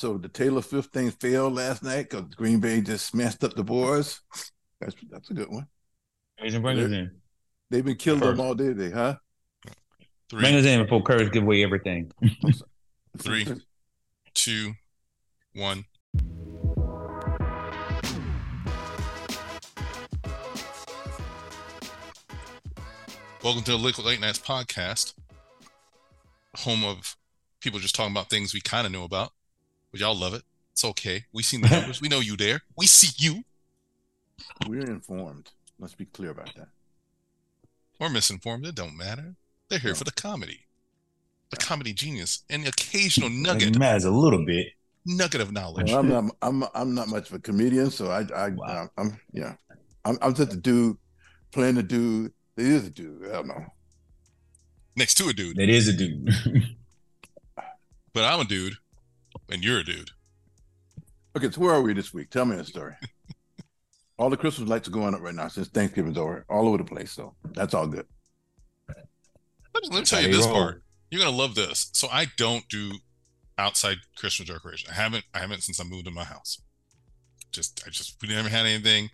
So 0.00 0.16
the 0.16 0.28
Taylor 0.28 0.62
Swift 0.62 0.94
thing 0.94 1.10
failed 1.10 1.56
last 1.56 1.82
night 1.82 2.08
because 2.08 2.24
Green 2.34 2.58
Bay 2.58 2.80
just 2.80 3.04
smashed 3.04 3.44
up 3.44 3.52
the 3.52 3.62
boys. 3.62 4.22
That's 4.80 4.96
that's 5.10 5.28
a 5.28 5.34
good 5.34 5.50
one. 5.50 5.66
Asian 6.38 6.62
bring 6.62 6.78
us 6.78 6.90
in. 6.90 7.10
They've 7.68 7.84
been 7.84 7.96
killing 7.96 8.20
First. 8.20 8.38
them 8.38 8.46
all 8.46 8.54
day, 8.54 8.72
they 8.72 8.88
huh? 8.88 9.16
Bring 10.30 10.52
Three, 10.52 10.58
us 10.58 10.64
in 10.64 10.82
before 10.84 11.02
Curtis 11.02 11.28
give 11.28 11.42
away 11.42 11.62
everything. 11.62 12.10
Three. 13.18 13.46
two, 14.32 14.72
one. 15.54 15.84
Welcome 23.44 23.64
to 23.64 23.72
the 23.72 23.76
Liquid 23.76 24.06
Late 24.06 24.20
Nights 24.22 24.38
podcast, 24.38 25.12
home 26.56 26.84
of 26.84 27.18
people 27.60 27.78
just 27.78 27.94
talking 27.94 28.12
about 28.12 28.30
things 28.30 28.54
we 28.54 28.62
kind 28.62 28.86
of 28.86 28.94
know 28.94 29.04
about, 29.04 29.32
but 29.90 30.00
y'all 30.00 30.14
love 30.16 30.34
it. 30.34 30.42
It's 30.72 30.84
okay. 30.84 31.24
We 31.32 31.42
seen 31.42 31.60
the 31.62 31.68
numbers. 31.68 32.00
we 32.00 32.08
know 32.08 32.20
you 32.20 32.36
there. 32.36 32.62
We 32.76 32.86
see 32.86 33.10
you. 33.16 33.44
We're 34.68 34.80
informed. 34.90 35.50
Let's 35.78 35.94
be 35.94 36.06
clear 36.06 36.30
about 36.30 36.54
that. 36.56 36.68
Or 37.98 38.08
misinformed. 38.08 38.66
It 38.66 38.74
don't 38.74 38.96
matter. 38.96 39.34
They're 39.68 39.78
here 39.78 39.90
No. 39.90 39.96
for 39.96 40.04
the 40.04 40.12
comedy, 40.12 40.66
the 41.50 41.56
comedy 41.56 41.92
genius, 41.92 42.42
and 42.50 42.64
the 42.64 42.68
occasional 42.68 43.28
nugget. 43.30 43.68
It 43.76 43.78
matters 43.78 44.04
a 44.04 44.10
little 44.10 44.44
bit. 44.44 44.68
nugget 45.06 45.40
of 45.40 45.52
knowledge. 45.52 45.90
Well, 45.90 46.00
I'm 46.00 46.08
not 46.08 46.24
I'm 46.42 46.64
I'm 46.74 46.94
not 46.94 47.08
much 47.08 47.28
of 47.28 47.34
a 47.34 47.38
comedian, 47.38 47.90
so 47.90 48.10
I 48.10 48.26
I 48.34 48.48
Wow. 48.50 48.88
I'm 48.96 49.20
yeah. 49.32 49.54
I'm 50.04 50.18
I'm 50.22 50.34
just 50.34 50.52
a 50.52 50.56
dude 50.56 50.96
playing 51.52 51.76
a 51.76 51.82
dude. 51.82 52.32
It 52.56 52.66
is 52.66 52.86
a 52.86 52.90
dude. 52.90 53.26
I 53.28 53.32
don't 53.32 53.48
know. 53.48 53.64
Next 54.96 55.14
to 55.16 55.28
a 55.28 55.32
dude, 55.32 55.56
That 55.56 55.68
is 55.68 55.88
a 55.88 55.92
dude. 55.92 56.28
but 58.12 58.24
I'm 58.24 58.40
a 58.40 58.44
dude, 58.44 58.74
and 59.50 59.62
you're 59.64 59.78
a 59.80 59.84
dude. 59.84 60.10
Okay, 61.36 61.50
so 61.50 61.60
where 61.60 61.72
are 61.74 61.82
we 61.82 61.92
this 61.92 62.12
week? 62.12 62.30
Tell 62.30 62.44
me 62.44 62.56
a 62.56 62.64
story. 62.64 62.94
all 64.18 64.30
the 64.30 64.36
Christmas 64.36 64.68
lights 64.68 64.88
are 64.88 64.92
going 64.92 65.14
up 65.14 65.20
right 65.20 65.34
now 65.34 65.48
since 65.48 65.68
Thanksgiving's 65.68 66.18
over, 66.18 66.44
all 66.48 66.68
over 66.68 66.78
the 66.78 66.84
place. 66.84 67.12
So 67.12 67.34
that's 67.52 67.74
all 67.74 67.86
good. 67.86 68.06
Let 68.88 69.84
me, 69.84 69.88
let 69.90 69.98
me 70.00 70.04
tell 70.04 70.20
you 70.22 70.32
this 70.32 70.46
roll. 70.46 70.54
part. 70.54 70.82
You're 71.10 71.22
gonna 71.22 71.36
love 71.36 71.54
this. 71.54 71.90
So 71.92 72.08
I 72.10 72.26
don't 72.36 72.68
do 72.68 72.92
outside 73.58 73.98
Christmas 74.16 74.48
decoration. 74.48 74.90
I 74.90 74.94
haven't. 74.94 75.24
I 75.34 75.38
haven't 75.38 75.62
since 75.62 75.80
I 75.80 75.84
moved 75.84 76.06
in 76.08 76.14
my 76.14 76.24
house. 76.24 76.60
Just, 77.52 77.82
I 77.86 77.90
just 77.90 78.16
we 78.22 78.28
never 78.28 78.48
had 78.48 78.66
anything. 78.66 79.10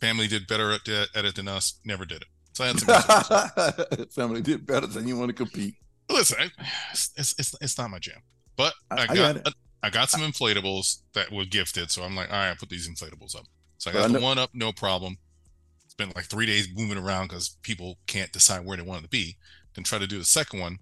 Family 0.00 0.26
did 0.26 0.46
better 0.46 0.72
at, 0.72 0.80
it- 0.88 1.08
at 1.14 1.24
it 1.24 1.34
than 1.36 1.48
us. 1.48 1.78
Never 1.84 2.04
did 2.04 2.22
it. 2.22 2.28
So 2.54 2.64
I 2.64 2.66
had 2.68 2.80
some. 2.80 4.06
Family 4.10 4.40
did 4.42 4.66
better 4.66 4.86
than 4.86 5.06
you 5.06 5.16
want 5.18 5.28
to 5.28 5.34
compete. 5.34 5.74
Listen, 6.10 6.38
I, 6.40 6.50
it's, 6.90 7.12
it's 7.16 7.54
it's 7.60 7.78
not 7.78 7.90
my 7.90 7.98
jam. 7.98 8.20
But 8.56 8.74
I- 8.90 8.96
I, 8.96 9.02
I 9.02 9.06
got, 9.14 9.44
got. 9.44 9.54
I 9.84 9.90
got 9.90 10.10
some 10.10 10.20
inflatables 10.20 11.02
that 11.14 11.32
were 11.32 11.44
gifted. 11.44 11.90
So 11.90 12.02
I'm 12.02 12.14
like, 12.14 12.30
all 12.30 12.36
right, 12.36 12.50
I 12.50 12.54
put 12.54 12.68
these 12.68 12.88
inflatables 12.88 13.34
up. 13.36 13.46
So 13.78 13.90
I 13.90 13.94
got 13.94 14.12
the 14.12 14.20
one 14.20 14.38
up, 14.38 14.50
no 14.54 14.70
problem. 14.72 15.16
Spent 15.88 16.14
like 16.14 16.26
three 16.26 16.46
days 16.46 16.68
moving 16.74 16.96
around 16.98 17.28
because 17.28 17.56
people 17.62 17.98
can't 18.06 18.30
decide 18.32 18.64
where 18.64 18.76
they 18.76 18.82
want 18.82 19.00
it 19.00 19.02
to 19.04 19.08
be. 19.08 19.36
Then 19.74 19.82
try 19.84 19.98
to 19.98 20.06
do 20.06 20.18
the 20.18 20.24
second 20.24 20.60
one. 20.60 20.78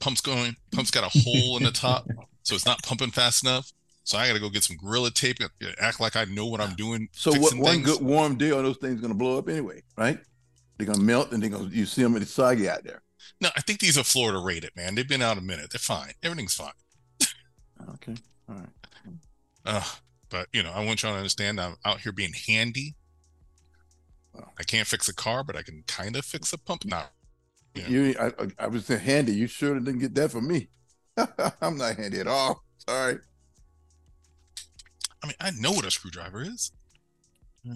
Pump's 0.00 0.20
going. 0.20 0.56
Pump's 0.72 0.90
got 0.90 1.04
a 1.04 1.18
hole 1.20 1.56
in 1.56 1.62
the 1.62 1.70
top, 1.70 2.06
so 2.42 2.54
it's 2.54 2.66
not 2.66 2.82
pumping 2.82 3.10
fast 3.10 3.44
enough. 3.44 3.72
So 4.04 4.18
I 4.18 4.26
got 4.26 4.34
to 4.34 4.40
go 4.40 4.50
get 4.50 4.64
some 4.64 4.76
gorilla 4.76 5.10
tape. 5.12 5.38
Act 5.80 6.00
like 6.00 6.16
I 6.16 6.24
know 6.24 6.46
what 6.46 6.60
I'm 6.60 6.74
doing. 6.74 7.08
So 7.12 7.30
what, 7.32 7.54
one 7.54 7.76
things. 7.76 7.86
good 7.86 8.02
warm 8.02 8.36
day, 8.36 8.50
all 8.50 8.62
those 8.62 8.78
things 8.78 9.00
gonna 9.00 9.14
blow 9.14 9.38
up 9.38 9.48
anyway, 9.48 9.82
right? 9.96 10.18
They're 10.76 10.88
gonna 10.88 11.02
melt 11.02 11.30
and 11.32 11.40
they're 11.42 11.50
gonna 11.50 11.68
you 11.68 11.86
see 11.86 12.02
them 12.02 12.14
in 12.14 12.20
the 12.20 12.26
soggy 12.26 12.68
out 12.68 12.82
there. 12.82 13.00
No, 13.40 13.48
I 13.56 13.60
think 13.60 13.80
these 13.80 13.98
are 13.98 14.04
Florida 14.04 14.38
rated, 14.38 14.70
man. 14.76 14.94
They've 14.94 15.08
been 15.08 15.22
out 15.22 15.38
a 15.38 15.42
minute. 15.42 15.70
They're 15.72 15.78
fine. 15.78 16.12
Everything's 16.22 16.54
fine. 16.54 16.72
Okay, 17.94 18.14
all 18.48 18.54
right. 18.54 18.68
Uh, 19.64 19.82
but 20.28 20.46
you 20.52 20.62
know, 20.62 20.70
I 20.70 20.84
want 20.84 21.02
y'all 21.02 21.12
to 21.12 21.16
understand 21.16 21.60
I'm 21.60 21.74
out 21.84 22.00
here 22.00 22.12
being 22.12 22.32
handy. 22.46 22.94
I 24.58 24.62
can't 24.62 24.86
fix 24.86 25.08
a 25.08 25.14
car, 25.14 25.42
but 25.42 25.56
I 25.56 25.62
can 25.62 25.82
kind 25.88 26.14
of 26.14 26.24
fix 26.24 26.52
a 26.52 26.58
pump. 26.58 26.84
Yeah. 26.86 27.88
You, 27.88 28.14
I, 28.20 28.26
I- 28.26 28.48
I 28.60 28.66
was 28.68 28.86
saying 28.86 29.00
handy. 29.00 29.32
You 29.34 29.46
sure 29.48 29.74
didn't 29.80 29.98
get 29.98 30.14
that 30.14 30.30
from 30.30 30.46
me? 30.46 30.68
I'm 31.60 31.76
not 31.76 31.96
handy 31.96 32.20
at 32.20 32.28
all. 32.28 32.62
Sorry, 32.88 33.18
I 35.22 35.26
mean, 35.26 35.36
I 35.40 35.50
know 35.58 35.72
what 35.72 35.84
a 35.84 35.90
screwdriver 35.90 36.42
is. 36.42 36.72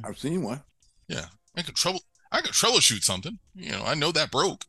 I've 0.05 0.19
seen 0.19 0.43
one. 0.43 0.63
Yeah, 1.09 1.27
I 1.57 1.63
could 1.63 1.75
trouble. 1.77 2.01
I 2.33 2.41
could 2.41 2.53
troubleshoot 2.53 3.03
something. 3.03 3.39
You 3.55 3.73
know, 3.73 3.83
I 3.85 3.95
know 3.95 4.13
that 4.13 4.31
broke. 4.31 4.65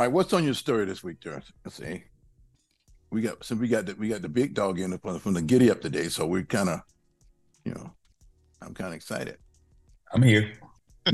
All 0.00 0.06
right, 0.06 0.12
what's 0.14 0.32
on 0.32 0.44
your 0.44 0.54
story 0.54 0.86
this 0.86 1.04
week, 1.04 1.20
Josh? 1.20 1.52
Let's 1.62 1.76
see. 1.76 2.02
We 3.10 3.20
got 3.20 3.44
since 3.44 3.60
we 3.60 3.68
got 3.68 3.84
the 3.84 3.94
we 3.96 4.08
got 4.08 4.22
the 4.22 4.30
big 4.30 4.54
dog 4.54 4.80
in 4.80 4.96
from, 4.96 5.18
from 5.18 5.34
the 5.34 5.42
giddy 5.42 5.70
up 5.70 5.82
today, 5.82 6.08
so 6.08 6.24
we're 6.24 6.42
kind 6.42 6.70
of, 6.70 6.80
you 7.66 7.74
know, 7.74 7.90
I'm 8.62 8.72
kind 8.72 8.88
of 8.88 8.94
excited. 8.94 9.36
I'm 10.14 10.22
here. 10.22 10.54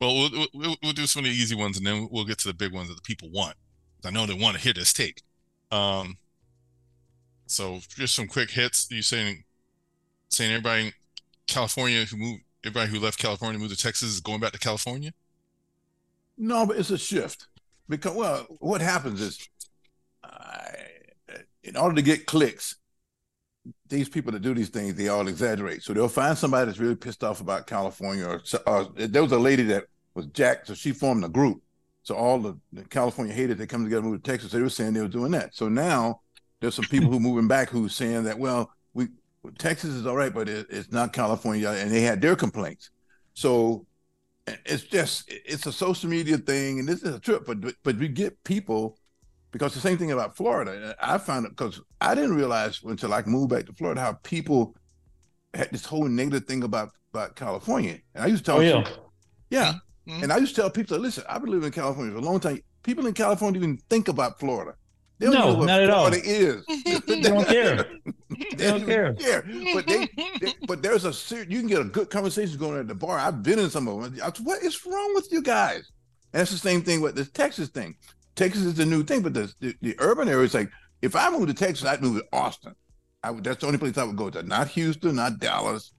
Well, 0.00 0.14
we'll, 0.16 0.30
we'll- 0.32 0.48
we'll 0.52 0.76
we'll 0.82 0.92
do 0.92 1.06
some 1.06 1.24
of 1.24 1.30
the 1.30 1.34
easy 1.34 1.54
ones, 1.54 1.78
and 1.78 1.86
then 1.86 2.06
we'll 2.12 2.26
get 2.26 2.36
to 2.40 2.48
the 2.48 2.52
big 2.52 2.74
ones 2.74 2.88
that 2.90 2.96
the 2.96 3.00
people 3.00 3.30
want. 3.30 3.56
I 4.04 4.10
know 4.10 4.26
they 4.26 4.34
want 4.34 4.54
to 4.54 4.62
hear 4.62 4.74
this 4.74 4.92
take. 4.92 5.22
Um, 5.70 6.18
so 7.46 7.78
just 7.88 8.14
some 8.14 8.26
quick 8.26 8.50
hits. 8.50 8.86
You 8.90 9.00
saying 9.00 9.44
saying 10.28 10.50
everybody 10.50 10.88
in 10.88 10.92
California 11.46 12.04
who 12.04 12.18
moved, 12.18 12.42
everybody 12.64 12.90
who 12.90 12.98
left 12.98 13.18
California 13.18 13.58
moved 13.58 13.76
to 13.76 13.82
Texas 13.82 14.10
is 14.10 14.20
going 14.20 14.40
back 14.40 14.52
to 14.52 14.58
California. 14.58 15.12
No, 16.36 16.66
but 16.66 16.76
it's 16.76 16.90
a 16.90 16.98
shift 16.98 17.46
because 17.88 18.14
well, 18.14 18.46
what 18.58 18.80
happens 18.80 19.20
is, 19.20 19.48
in 21.62 21.76
order 21.76 21.94
to 21.94 22.02
get 22.02 22.26
clicks, 22.26 22.76
these 23.88 24.08
people 24.08 24.32
that 24.32 24.42
do 24.42 24.54
these 24.54 24.68
things 24.68 24.94
they 24.94 25.08
all 25.08 25.28
exaggerate. 25.28 25.82
So 25.82 25.92
they'll 25.92 26.08
find 26.08 26.36
somebody 26.36 26.66
that's 26.66 26.78
really 26.78 26.96
pissed 26.96 27.24
off 27.24 27.40
about 27.40 27.66
California, 27.66 28.26
or, 28.26 28.42
or 28.66 28.88
there 28.96 29.22
was 29.22 29.32
a 29.32 29.38
lady 29.38 29.62
that 29.64 29.84
was 30.14 30.26
jacked, 30.26 30.66
so 30.66 30.74
she 30.74 30.92
formed 30.92 31.24
a 31.24 31.28
group. 31.28 31.62
So 32.02 32.14
all 32.14 32.38
the, 32.38 32.58
the 32.72 32.84
California 32.84 33.32
haters 33.32 33.56
they 33.56 33.66
come 33.66 33.84
together 33.84 34.02
move 34.02 34.22
to 34.22 34.30
Texas. 34.30 34.52
They 34.52 34.60
were 34.60 34.68
saying 34.68 34.92
they 34.92 35.00
were 35.00 35.08
doing 35.08 35.32
that. 35.32 35.54
So 35.54 35.68
now 35.68 36.20
there's 36.60 36.74
some 36.74 36.84
people 36.84 37.10
who 37.10 37.20
moving 37.20 37.48
back 37.48 37.70
who's 37.70 37.94
saying 37.94 38.24
that 38.24 38.38
well, 38.38 38.70
we 38.92 39.08
Texas 39.58 39.90
is 39.90 40.06
all 40.06 40.16
right, 40.16 40.32
but 40.32 40.48
it, 40.48 40.66
it's 40.70 40.92
not 40.92 41.12
California, 41.12 41.68
and 41.70 41.90
they 41.90 42.02
had 42.02 42.20
their 42.20 42.36
complaints. 42.36 42.90
So 43.34 43.86
it's 44.46 44.82
just 44.84 45.24
it's 45.28 45.66
a 45.66 45.72
social 45.72 46.10
media 46.10 46.38
thing, 46.38 46.78
and 46.78 46.88
this 46.88 47.02
is 47.02 47.14
a 47.14 47.20
trip. 47.20 47.44
But 47.46 47.60
but, 47.60 47.74
but 47.82 47.96
we 47.96 48.08
get 48.08 48.42
people 48.44 48.98
because 49.52 49.74
the 49.74 49.80
same 49.80 49.98
thing 49.98 50.12
about 50.12 50.36
Florida. 50.36 50.94
I 51.00 51.18
found 51.18 51.46
it 51.46 51.50
because 51.50 51.80
I 52.00 52.14
didn't 52.14 52.36
realize 52.36 52.80
until 52.84 53.14
I 53.14 53.22
moved 53.26 53.50
back 53.50 53.66
to 53.66 53.72
Florida 53.72 54.00
how 54.00 54.14
people 54.22 54.74
had 55.54 55.70
this 55.70 55.84
whole 55.84 56.08
negative 56.08 56.46
thing 56.46 56.62
about 56.62 56.90
about 57.12 57.36
California. 57.36 57.98
And 58.14 58.24
I 58.24 58.26
used 58.26 58.44
to 58.44 58.50
tell 58.50 58.58
Oh 58.58 58.62
yeah. 58.62 58.82
people, 58.82 59.12
yeah, 59.50 59.74
Mhm. 60.08 60.24
and 60.24 60.32
I 60.32 60.38
used 60.38 60.54
to 60.56 60.62
tell 60.62 60.70
people, 60.70 60.98
listen, 60.98 61.24
I've 61.28 61.40
been 61.42 61.50
living 61.50 61.66
in 61.66 61.72
California 61.72 62.12
for 62.12 62.18
a 62.18 62.22
long 62.22 62.40
time. 62.40 62.60
People 62.82 63.06
in 63.06 63.14
California 63.14 63.60
don't 63.60 63.70
even 63.70 63.82
think 63.88 64.08
about 64.08 64.38
Florida. 64.40 64.74
They 65.30 65.36
don't 65.36 65.46
No, 65.48 65.56
know 65.60 65.64
not 65.64 65.80
at 65.80 65.90
all. 65.90 66.06
It 66.12 66.24
is. 66.24 66.64
They 67.06 67.20
don't 67.22 67.46
care. 67.46 67.86
They 68.56 68.66
don't 68.70 68.86
care. 68.86 69.42
But 69.74 69.86
they, 69.86 70.08
they- 70.40 70.54
but 70.66 70.82
there's 70.82 71.04
a 71.04 71.12
ser- 71.12 71.44
you 71.48 71.58
can 71.60 71.68
get 71.68 71.80
a 71.80 71.84
good 71.84 72.10
conversation 72.10 72.58
going 72.58 72.78
at 72.80 72.88
the 72.88 72.94
bar. 72.94 73.18
I've 73.18 73.42
been 73.42 73.58
in 73.58 73.70
some 73.70 73.86
of 73.88 74.02
them. 74.02 74.18
I- 74.22 74.32
What 74.42 74.62
is 74.62 74.84
wrong 74.84 75.14
with 75.14 75.30
you 75.32 75.42
guys? 75.42 75.90
And 76.32 76.40
that's 76.40 76.50
the 76.50 76.58
same 76.58 76.82
thing 76.82 77.00
with 77.00 77.14
this 77.14 77.30
Texas 77.30 77.68
thing. 77.68 77.94
Texas 78.34 78.64
is 78.64 78.74
the 78.74 78.84
new 78.84 79.04
thing, 79.04 79.22
but 79.22 79.34
the 79.34 79.52
the, 79.60 79.74
the 79.80 79.94
urban 80.00 80.28
area 80.28 80.44
is 80.44 80.54
like 80.54 80.70
if 81.02 81.14
I 81.14 81.30
moved 81.30 81.48
to 81.48 81.54
Texas, 81.54 81.86
I'd 81.86 82.02
move 82.02 82.20
to 82.20 82.26
Austin. 82.32 82.74
I 83.22 83.30
would. 83.30 83.44
That's 83.44 83.60
the 83.60 83.66
only 83.66 83.78
place 83.78 83.96
I 83.96 84.04
would 84.04 84.16
go 84.16 84.30
to. 84.30 84.42
Not 84.42 84.68
Houston, 84.68 85.14
not 85.16 85.38
Dallas. 85.38 85.92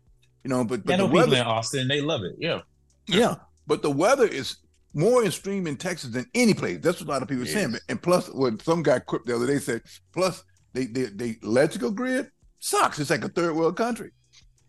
You 0.43 0.49
know, 0.49 0.63
but, 0.65 0.83
but 0.85 0.93
I 0.93 0.97
the 0.97 1.03
know 1.03 1.07
people 1.07 1.19
weather, 1.29 1.37
in 1.37 1.41
Austin. 1.47 1.87
They 1.87 2.01
love 2.01 2.21
it. 2.23 2.35
Yeah. 2.37 2.59
yeah. 3.07 3.35
But 3.65 3.81
the 3.81 3.89
weather 3.89 4.27
is 4.27 4.57
more 4.95 5.23
extreme 5.25 5.67
in 5.67 5.75
Texas 5.77 6.09
than 6.11 6.25
any 6.33 6.53
place. 6.55 6.79
That's 6.81 6.99
what 7.01 7.09
a 7.09 7.11
lot 7.11 7.21
of 7.21 7.27
people 7.27 7.43
are 7.43 7.47
saying. 7.47 7.75
And 7.89 8.01
plus, 8.01 8.29
when 8.33 8.59
some 8.61 8.81
guy 8.81 8.97
quipped 8.99 9.27
the 9.27 9.35
other 9.35 9.45
day 9.45 9.59
said, 9.59 9.81
plus 10.13 10.43
they 10.73 10.85
they 10.85 11.03
the 11.05 11.35
electrical 11.43 11.91
grid 11.91 12.31
sucks. 12.59 12.97
It's 12.97 13.09
like 13.11 13.23
a 13.23 13.29
third 13.29 13.55
world 13.55 13.77
country. 13.77 14.11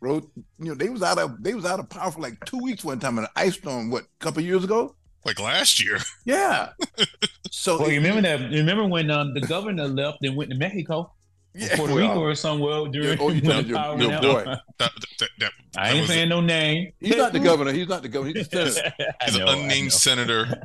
Road, 0.01 0.25
you 0.59 0.67
know, 0.67 0.75
they 0.75 0.91
was 0.91 1.03
out 1.03 1.19
of 1.19 1.43
they 1.43 1.55
was 1.55 1.65
out 1.65 1.81
of 1.81 1.89
power 1.89 2.11
for 2.11 2.21
like 2.21 2.45
two 2.45 2.59
weeks 2.59 2.85
one 2.85 2.99
time 2.99 3.17
in 3.17 3.25
an 3.25 3.31
ice 3.37 3.55
storm. 3.55 3.91
What 3.91 4.03
a 4.03 4.07
couple 4.25 4.43
years 4.43 4.63
ago? 4.65 4.95
Like 5.25 5.41
last 5.41 5.83
year. 5.83 5.99
Yeah. 6.27 6.71
So 7.51 7.79
Well, 7.79 7.89
it- 7.89 7.95
you 7.95 8.01
remember 8.01 8.23
that? 8.23 8.51
You 8.51 8.59
remember 8.59 8.87
when 8.87 9.11
um, 9.11 9.33
the 9.33 9.41
governor 9.41 9.87
left 9.89 10.19
and 10.23 10.37
went 10.37 10.51
to 10.51 10.57
Mexico, 10.57 11.13
yeah, 11.57 11.77
Puerto 11.77 11.95
well, 11.95 12.09
Rico, 12.09 12.21
or 12.21 12.35
somewhere 12.35 12.89
during 12.89 13.19
oh, 13.21 13.31
you 13.31 13.41
know, 13.43 13.63
the 13.63 13.69
your- 13.69 13.79
power 13.79 13.99
your 14.01 14.21
boy. 14.21 14.45
out? 14.47 14.59
That, 14.79 14.93
that, 15.21 15.29
that, 15.39 15.53
I 15.77 15.91
ain't 15.91 16.01
was 16.03 16.11
a- 16.11 16.13
saying 16.13 16.29
no 16.29 16.41
name. 16.41 16.93
He's 17.01 17.17
not 17.17 17.33
the 17.33 17.41
governor. 17.51 17.73
He's 17.73 17.89
not 17.89 18.03
the 18.03 18.09
governor. 18.09 18.35
He's 18.35 18.49
the 18.49 18.71
senator. 18.71 18.95
He's 19.25 19.39
know, 19.39 19.47
an 19.47 19.59
unnamed 19.61 19.93
senator 19.93 20.63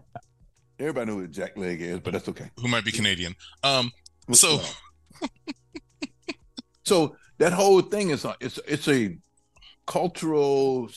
Everybody 0.79 1.05
knows 1.11 1.21
who 1.21 1.27
Jack 1.27 1.55
Leg 1.57 1.79
is, 1.81 1.99
but 1.99 2.11
that's 2.13 2.27
okay. 2.29 2.49
who 2.57 2.67
might 2.67 2.83
be 2.83 2.91
Canadian. 2.91 3.35
Um, 3.63 3.91
So- 4.33 4.61
so 6.83 7.15
that 7.37 7.53
whole 7.53 7.81
thing 7.81 8.09
is 8.09 8.25
a, 8.25 8.35
it's 8.41 8.59
it's 8.67 8.87
a 8.87 9.17
cultural. 9.87 10.89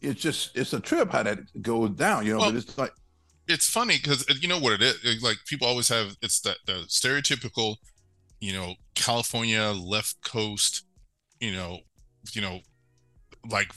It's 0.00 0.20
just 0.20 0.56
it's 0.56 0.72
a 0.72 0.80
trip 0.80 1.10
how 1.10 1.22
that 1.22 1.38
goes 1.62 1.90
down, 1.90 2.26
you 2.26 2.32
know. 2.32 2.38
Well- 2.40 2.52
but 2.52 2.58
it's 2.58 2.78
like 2.78 2.92
it's 3.46 3.68
funny 3.68 3.96
because 3.96 4.24
you 4.40 4.48
know 4.48 4.58
what 4.58 4.80
it 4.80 4.82
is. 4.82 5.22
Like 5.22 5.36
people 5.46 5.66
always 5.66 5.88
have 5.88 6.16
it's 6.22 6.40
that 6.40 6.56
the 6.66 6.84
stereotypical, 6.88 7.76
you 8.40 8.52
know, 8.52 8.74
California 8.94 9.62
left 9.62 10.16
coast, 10.24 10.84
you 11.40 11.52
know, 11.52 11.78
you 12.32 12.40
know, 12.40 12.60
like 13.50 13.72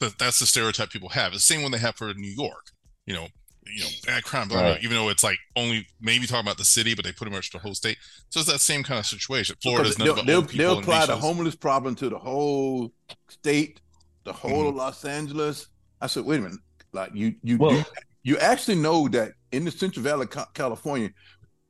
but 0.00 0.18
that's 0.18 0.40
the 0.40 0.46
stereotype 0.46 0.90
people 0.90 1.08
have. 1.10 1.32
It's 1.32 1.46
the 1.46 1.54
same 1.54 1.62
one 1.62 1.70
they 1.72 1.78
have 1.78 1.94
for 1.96 2.12
New 2.14 2.28
York. 2.36 2.70
You 3.06 3.14
know, 3.14 3.28
you 3.66 3.84
know, 3.84 3.90
bad 4.04 4.24
crime, 4.24 4.48
blah, 4.48 4.60
blah, 4.60 4.76
even 4.82 4.96
though 4.96 5.08
it's 5.08 5.22
like 5.22 5.38
only 5.56 5.86
maybe 6.00 6.26
talking 6.26 6.44
about 6.44 6.58
the 6.58 6.64
city, 6.64 6.94
but 6.94 7.04
they 7.04 7.12
pretty 7.12 7.32
much 7.32 7.50
the 7.50 7.58
whole 7.58 7.74
state. 7.74 7.98
So 8.30 8.40
it's 8.40 8.50
that 8.50 8.60
same 8.60 8.82
kind 8.82 8.98
of 8.98 9.06
situation. 9.06 9.56
Florida's 9.62 9.98
nothing 9.98 10.26
they'll, 10.26 10.42
they'll, 10.42 10.56
they'll 10.58 10.78
apply 10.80 11.06
the 11.06 11.16
homeless 11.16 11.54
problem 11.54 11.94
to 11.96 12.08
the 12.08 12.18
whole 12.18 12.92
state, 13.28 13.80
the 14.24 14.32
whole 14.32 14.50
Mm-hmm. 14.50 14.68
of 14.68 14.74
Los 14.76 15.04
Angeles. 15.04 15.68
I 16.00 16.06
said, 16.08 16.24
wait 16.24 16.40
a 16.40 16.42
minute, 16.42 16.58
like 16.92 17.10
you 17.14 17.34
you 17.42 17.58
Well- 17.58 17.72
you, 17.76 17.84
you 18.24 18.38
actually 18.38 18.76
know 18.76 19.08
that 19.08 19.32
in 19.52 19.64
the 19.64 19.70
Central 19.70 20.02
Valley, 20.02 20.26
of 20.32 20.54
California, 20.54 21.10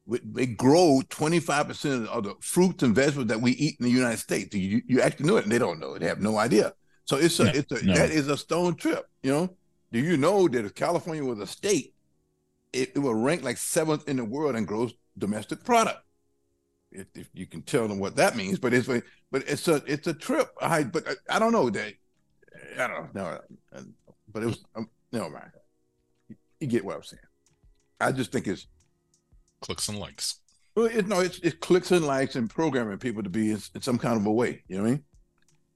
they 0.07 0.47
grow 0.47 1.01
twenty 1.09 1.41
five 1.41 1.69
percent 1.69 2.09
of 2.09 2.25
the 2.25 2.35
fruits 2.41 2.83
and 2.83 2.95
vegetables 2.95 3.29
that 3.29 3.41
we 3.41 3.53
eat 3.53 3.77
in 3.79 3.85
the 3.85 3.91
United 3.91 4.19
States. 4.19 4.55
You 4.55 4.83
you 4.87 5.01
actually 5.01 5.27
know 5.27 5.37
it, 5.37 5.45
and 5.45 5.53
they 5.53 5.59
don't 5.59 5.81
know 5.81 5.95
it. 5.95 6.01
They 6.01 6.09
have 6.09 6.21
no 6.21 6.39
idea. 6.39 6.73
So 7.05 7.17
it's 7.17 7.39
a 7.41 7.45
No, 7.45 7.51
it's 7.55 7.73
a 7.73 7.85
no. 7.85 7.95
that 7.95 8.11
is 8.11 8.29
a 8.29 8.37
stone 8.37 8.75
trip. 8.75 9.07
You 9.23 9.33
know, 9.33 9.57
do 9.93 10.01
you 10.01 10.17
know 10.17 10.49
that 10.49 10.65
if 10.65 10.75
California 10.75 11.25
was 11.25 11.39
a 11.39 11.47
state, 11.47 11.95
it, 12.73 12.93
it 12.95 12.99
will 12.99 13.15
rank 13.15 13.43
like 13.43 13.59
seventh 13.59 14.09
in 14.09 14.17
the 14.17 14.25
world 14.25 14.57
in 14.57 14.65
gross 14.65 14.93
domestic 15.19 15.65
product? 15.65 16.01
If, 16.91 17.07
if 17.15 17.31
you 17.33 17.47
can 17.47 17.63
tell 17.63 17.89
them 17.89 17.99
what 17.99 18.17
that 18.17 18.37
means, 18.37 18.59
but 18.59 18.75
it's 18.75 18.89
a 18.89 19.03
but 19.31 19.45
it's 19.47 19.67
a 19.69 19.83
it's 19.87 20.07
a 20.09 20.15
trip. 20.15 20.49
I 20.61 20.83
but 20.85 21.09
I, 21.09 21.37
I 21.37 21.39
don't 21.39 21.53
know 21.53 21.71
that 21.71 21.95
I 22.79 22.87
don't 22.87 23.15
know. 23.15 23.41
No, 23.73 23.85
but 24.33 24.43
it 24.43 24.47
was 24.47 24.65
um, 24.75 24.91
never 25.13 25.31
mind. 25.31 25.51
You, 26.29 26.37
you 26.61 26.67
get 26.67 26.85
what 26.85 26.97
I'm 26.97 27.03
saying. 27.03 27.21
I 28.01 28.13
just 28.13 28.33
think 28.33 28.47
it's 28.47 28.67
clicks 29.63 29.89
and 29.89 29.99
likes. 29.99 30.41
well, 30.77 30.87
it, 30.87 31.07
no, 31.09 31.21
it's 31.21 31.39
it 31.39 31.61
clicks 31.61 31.91
and 31.91 32.07
likes 32.07 32.37
and 32.37 32.51
programming 32.51 32.99
people 32.99 33.23
to 33.23 33.31
be 33.31 33.51
in, 33.53 33.59
in 33.75 33.81
some 33.83 33.99
kind 33.99 34.17
of 34.21 34.27
a 34.27 34.33
way. 34.33 34.63
You 34.69 34.77
know 34.77 34.83
what 34.83 34.89
I 34.89 34.93
mean? 34.93 35.05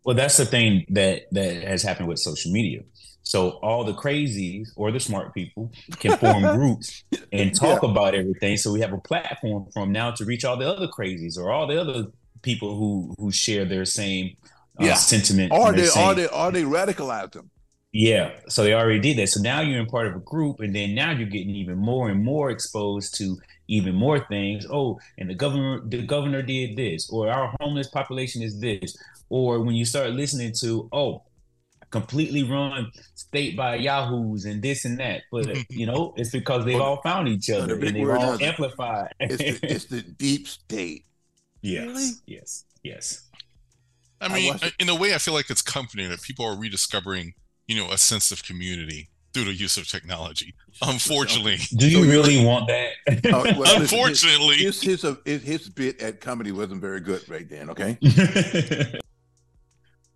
Well, 0.04 0.16
that's 0.16 0.36
the 0.36 0.44
thing 0.44 0.84
that 0.90 1.22
that 1.32 1.62
has 1.64 1.82
happened 1.82 2.08
with 2.08 2.18
social 2.18 2.52
media. 2.52 2.82
So 3.22 3.50
all 3.62 3.82
the 3.82 3.92
crazies 3.94 4.68
or 4.76 4.92
the 4.92 5.00
smart 5.00 5.34
people 5.34 5.72
can 5.98 6.16
form 6.18 6.42
groups 6.56 7.02
and 7.32 7.52
talk 7.54 7.82
about 7.82 8.14
everything. 8.14 8.56
So 8.56 8.72
we 8.72 8.80
have 8.82 8.92
a 8.92 8.98
platform 8.98 9.66
from 9.72 9.90
now 9.90 10.12
to 10.12 10.24
reach 10.24 10.44
all 10.44 10.56
the 10.56 10.68
other 10.72 10.86
crazies 10.86 11.36
or 11.36 11.50
all 11.50 11.66
the 11.66 11.80
other 11.80 12.04
people 12.42 12.76
who 12.76 13.14
who 13.18 13.32
share 13.32 13.64
their 13.64 13.84
same 13.84 14.36
uh, 14.80 14.84
Yeah. 14.84 14.94
sentiment. 14.94 15.50
Or 15.52 15.68
and 15.70 15.78
their 15.78 15.86
they 15.86 15.90
same- 15.90 16.08
or 16.08 16.14
they 16.14 16.26
or 16.28 16.52
they 16.52 16.62
radicalize 16.62 17.32
them. 17.32 17.50
Yeah, 17.92 18.32
so 18.48 18.62
they 18.62 18.74
already 18.74 19.00
did 19.00 19.16
that. 19.18 19.28
So 19.28 19.40
now 19.40 19.60
you're 19.62 19.80
in 19.80 19.86
part 19.86 20.06
of 20.06 20.14
a 20.14 20.18
group, 20.20 20.60
and 20.60 20.74
then 20.76 20.94
now 20.94 21.12
you're 21.12 21.28
getting 21.28 21.54
even 21.54 21.78
more 21.78 22.10
and 22.10 22.22
more 22.22 22.50
exposed 22.50 23.14
to 23.18 23.38
even 23.68 23.94
more 23.94 24.20
things. 24.26 24.66
Oh, 24.70 24.98
and 25.18 25.28
the 25.30 25.34
governor, 25.34 25.80
the 25.84 26.02
governor 26.02 26.42
did 26.42 26.76
this, 26.76 27.08
or 27.10 27.28
our 27.30 27.54
homeless 27.60 27.88
population 27.88 28.42
is 28.42 28.60
this, 28.60 28.96
or 29.28 29.60
when 29.60 29.74
you 29.74 29.84
start 29.84 30.10
listening 30.10 30.52
to, 30.60 30.88
oh, 30.92 31.22
completely 31.90 32.42
run 32.42 32.90
state 33.14 33.56
by 33.56 33.76
yahoos 33.76 34.44
and 34.44 34.60
this 34.62 34.84
and 34.84 34.98
that, 34.98 35.22
but 35.30 35.46
you 35.70 35.86
know, 35.86 36.12
it's 36.16 36.30
because 36.30 36.64
they've 36.64 36.80
all 36.80 37.00
found 37.02 37.28
each 37.28 37.48
other 37.50 37.76
big 37.76 37.88
and 37.88 37.96
they've 37.96 38.08
all 38.10 38.34
is 38.34 38.42
amplified. 38.42 39.12
It's 39.20 39.36
the, 39.36 39.72
it's 39.72 39.84
the 39.86 40.02
deep 40.18 40.48
state. 40.48 41.04
yes, 41.62 41.86
Really? 41.86 42.10
yes, 42.26 42.64
yes. 42.82 43.22
I 44.20 44.26
I 44.26 44.34
mean, 44.34 44.48
watched 44.48 44.64
it. 44.64 44.74
in 44.80 44.88
a 44.88 44.94
way, 44.94 45.14
I 45.14 45.18
feel 45.18 45.34
like 45.34 45.50
it's 45.50 45.62
comforting 45.62 46.08
that 46.10 46.22
people 46.22 46.44
are 46.44 46.56
rediscovering, 46.56 47.34
you 47.66 47.76
know, 47.76 47.90
a 47.90 47.98
sense 47.98 48.30
of 48.32 48.42
community 48.42 49.08
through 49.36 49.52
the 49.52 49.54
use 49.54 49.76
of 49.76 49.86
technology. 49.86 50.54
Unfortunately, 50.82 51.58
Do 51.76 51.88
you 51.88 52.10
really 52.10 52.42
want 52.44 52.68
that? 52.68 52.92
Oh, 53.34 53.42
well, 53.58 53.80
unfortunately, 53.82 54.56
His, 54.56 54.80
his, 54.80 55.02
his, 55.02 55.16
his, 55.26 55.42
his 55.42 55.68
bit 55.68 56.00
at 56.00 56.20
comedy 56.22 56.52
wasn't 56.52 56.80
very 56.80 57.00
good 57.00 57.28
right 57.28 57.46
then. 57.48 57.68
Okay, 57.70 57.98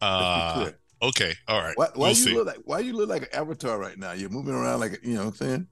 uh, 0.01 0.71
okay, 1.03 1.35
all 1.49 1.61
right, 1.63 1.77
Why, 1.77 1.87
why 1.87 1.91
we'll 1.97 2.09
you 2.11 2.15
see. 2.15 2.35
look 2.35 2.47
like 2.47 2.61
why 2.65 2.79
you 2.81 2.93
look 2.95 3.09
like 3.11 3.23
an 3.23 3.29
avatar 3.35 3.79
right 3.79 3.99
now? 3.99 4.13
You're 4.13 4.31
moving 4.31 4.55
around 4.55 4.81
like 4.81 4.99
you 5.05 5.15
know 5.15 5.27
what 5.27 5.29
I'm 5.29 5.35
saying. 5.37 5.67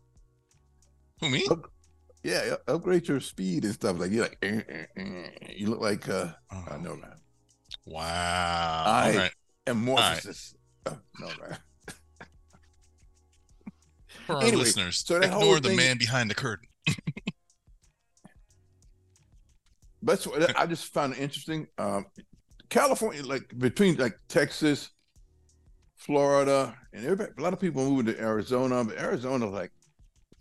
Who 1.21 1.31
me? 1.31 1.47
Yeah, 2.23 2.56
upgrade 2.67 3.09
your 3.09 3.21
speed 3.21 3.65
and 3.65 3.73
stuff. 3.75 3.99
Like 3.99 4.11
you're 4.11 4.25
like, 4.25 4.39
eh, 4.43 4.61
eh, 4.69 4.85
eh. 4.97 5.29
you 5.56 5.69
look 5.69 5.81
like 5.81 6.09
uh, 6.09 6.29
Oh, 6.53 6.65
uh 6.71 6.77
no 6.77 6.97
man, 6.97 7.15
wow. 7.87 8.85
I- 8.87 9.11
all 9.12 9.17
right. 9.19 9.33
amorphosis. 9.67 10.55
Uh, 10.87 10.94
no 11.21 11.27
man. 11.41 11.59
For 14.29 14.37
our 14.37 14.43
anyway, 14.43 14.59
listeners, 14.65 15.03
so 15.07 15.17
ignore 15.17 15.59
the 15.59 15.69
thing- 15.71 15.77
man 15.79 15.97
behind 15.97 16.31
the 16.31 16.35
curtain. 16.35 16.69
That's 20.03 20.27
what 20.27 20.57
I 20.59 20.67
just 20.67 20.93
found 20.93 21.15
it 21.15 21.19
interesting. 21.21 21.67
Um, 21.79 22.07
California, 22.69 23.23
like 23.25 23.53
between 23.59 23.97
like 23.97 24.19
Texas, 24.29 24.91
Florida, 25.97 26.77
and 26.93 27.05
everybody, 27.05 27.33
a 27.39 27.41
lot 27.43 27.53
of 27.53 27.59
people 27.61 27.83
moving 27.89 28.07
to 28.13 28.21
Arizona. 28.21 28.85
But 28.85 28.99
Arizona, 28.99 29.47
like 29.49 29.73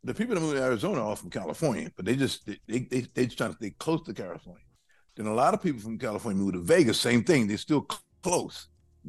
the 0.03 0.13
people 0.13 0.35
that 0.35 0.41
move 0.41 0.55
to 0.55 0.61
Arizona 0.61 1.01
are 1.01 1.15
from 1.15 1.29
California, 1.29 1.89
but 1.95 2.05
they 2.05 2.15
just 2.15 2.45
they 2.45 2.59
they 2.67 2.79
they, 3.13 3.25
just 3.25 3.37
trying 3.37 3.51
to 3.51 3.55
stay 3.55 3.71
close 3.79 4.03
to 4.03 4.13
California. 4.13 4.63
Then 5.15 5.25
a 5.27 5.33
lot 5.33 5.53
of 5.53 5.63
people 5.63 5.79
from 5.81 5.97
California 5.97 6.43
move 6.43 6.53
to 6.53 6.59
Vegas. 6.61 6.99
Same 6.99 7.23
thing. 7.23 7.47
They're 7.47 7.57
still 7.57 7.87
close, 8.21 8.67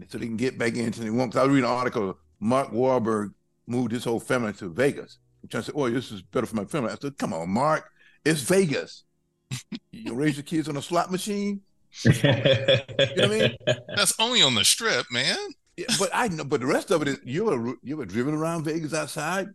so 0.09 0.19
they 0.19 0.27
can 0.27 0.37
get 0.37 0.57
back 0.57 0.77
into 0.77 1.01
they 1.01 1.11
want. 1.11 1.33
'cause 1.33 1.41
I 1.41 1.43
was 1.45 1.51
reading 1.53 1.69
an 1.69 1.77
article. 1.77 2.17
Mark 2.41 2.71
Wahlberg 2.71 3.35
moved 3.69 3.93
his 3.93 4.05
whole 4.05 4.21
family 4.21 4.53
to 4.55 4.69
Vegas. 4.69 5.19
I'm 5.43 5.49
trying 5.49 5.63
to 5.65 5.71
say, 5.71 5.73
"Oh, 5.77 5.89
this 5.89 6.11
is 6.11 6.23
better 6.23 6.47
for 6.47 6.57
my 6.57 6.65
family." 6.65 6.91
I 6.91 6.97
said, 7.01 7.19
"Come 7.19 7.33
on, 7.33 7.49
Mark, 7.51 7.91
it's 8.25 8.41
Vegas. 8.43 9.05
you 9.93 10.15
raise 10.15 10.37
your 10.37 10.45
kids 10.45 10.69
on 10.69 10.77
a 10.77 10.83
slot 10.83 11.11
machine." 11.11 11.61
you 12.05 12.13
know 12.13 12.33
what 12.33 13.25
I 13.25 13.27
mean? 13.29 13.57
That's 13.97 14.15
only 14.19 14.43
on 14.43 14.55
the 14.55 14.65
strip, 14.65 15.07
man. 15.11 15.39
Yeah, 15.77 15.87
but 15.99 16.11
I 16.13 16.29
know, 16.29 16.45
but 16.45 16.61
the 16.61 16.67
rest 16.67 16.91
of 16.91 17.03
it 17.03 17.09
is 17.09 17.19
you 17.25 17.45
were 17.45 17.75
you 17.83 17.97
were 17.97 18.05
driven 18.05 18.35
around 18.35 18.65
Vegas 18.65 18.93
outside? 18.93 19.47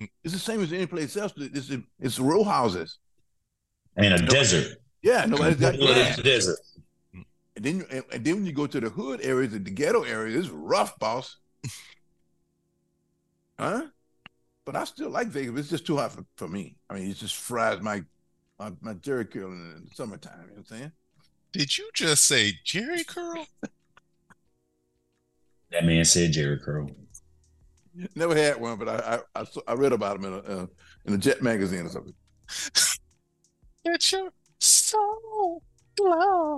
Mm. 0.00 0.08
It's 0.22 0.34
the 0.34 0.40
same 0.40 0.62
as 0.62 0.72
any 0.72 0.86
place 0.86 1.16
else. 1.16 1.32
It's 1.36 1.70
it's 1.98 2.18
row 2.18 2.44
houses. 2.44 2.98
In 3.96 4.12
a 4.12 4.18
desert. 4.18 4.78
Yeah, 5.02 5.24
nobody's 5.26 5.56
got 5.56 5.72
Completely 5.72 6.02
gas. 6.02 6.16
desert. 6.22 6.58
And 7.56 7.64
then 7.64 7.84
and, 7.90 8.04
and 8.12 8.24
then 8.24 8.34
when 8.36 8.46
you 8.46 8.52
go 8.52 8.66
to 8.66 8.80
the 8.80 8.88
hood 8.90 9.20
areas, 9.22 9.52
the 9.52 9.58
ghetto 9.58 10.02
areas, 10.02 10.44
it's 10.46 10.48
rough, 10.48 10.98
boss. 10.98 11.38
Huh? 13.62 13.86
But 14.64 14.76
I 14.76 14.84
still 14.84 15.10
like 15.10 15.28
Vegas. 15.28 15.60
It's 15.60 15.70
just 15.70 15.86
too 15.86 15.96
hot 15.96 16.12
for, 16.12 16.24
for 16.36 16.48
me. 16.48 16.76
I 16.88 16.94
mean, 16.94 17.10
it 17.10 17.16
just 17.16 17.36
fries 17.36 17.80
my 17.80 18.04
my, 18.58 18.72
my 18.80 18.94
Jheri 18.94 19.30
curl 19.30 19.50
in 19.52 19.84
the 19.88 19.94
summertime. 19.94 20.40
You 20.42 20.46
know 20.46 20.52
what 20.52 20.58
I'm 20.58 20.64
saying? 20.64 20.92
Did 21.52 21.76
you 21.78 21.90
just 21.94 22.24
say 22.26 22.52
Jheri 22.64 23.06
Curl? 23.06 23.46
That 25.70 25.84
man 25.84 26.04
said 26.04 26.32
Jheri 26.32 26.60
Curl. 26.62 26.90
Never 28.14 28.34
had 28.34 28.60
one, 28.60 28.78
but 28.78 28.88
I 28.88 29.20
I, 29.34 29.40
I, 29.42 29.46
I 29.68 29.74
read 29.74 29.92
about 29.92 30.20
them 30.20 30.32
in 30.32 30.38
a 30.38 30.60
uh, 30.62 30.66
in 31.04 31.14
a 31.14 31.18
Jet 31.18 31.42
magazine 31.42 31.86
or 31.86 31.90
something. 31.90 32.14
It's 33.84 34.12
your 34.12 34.30
soul 34.58 35.62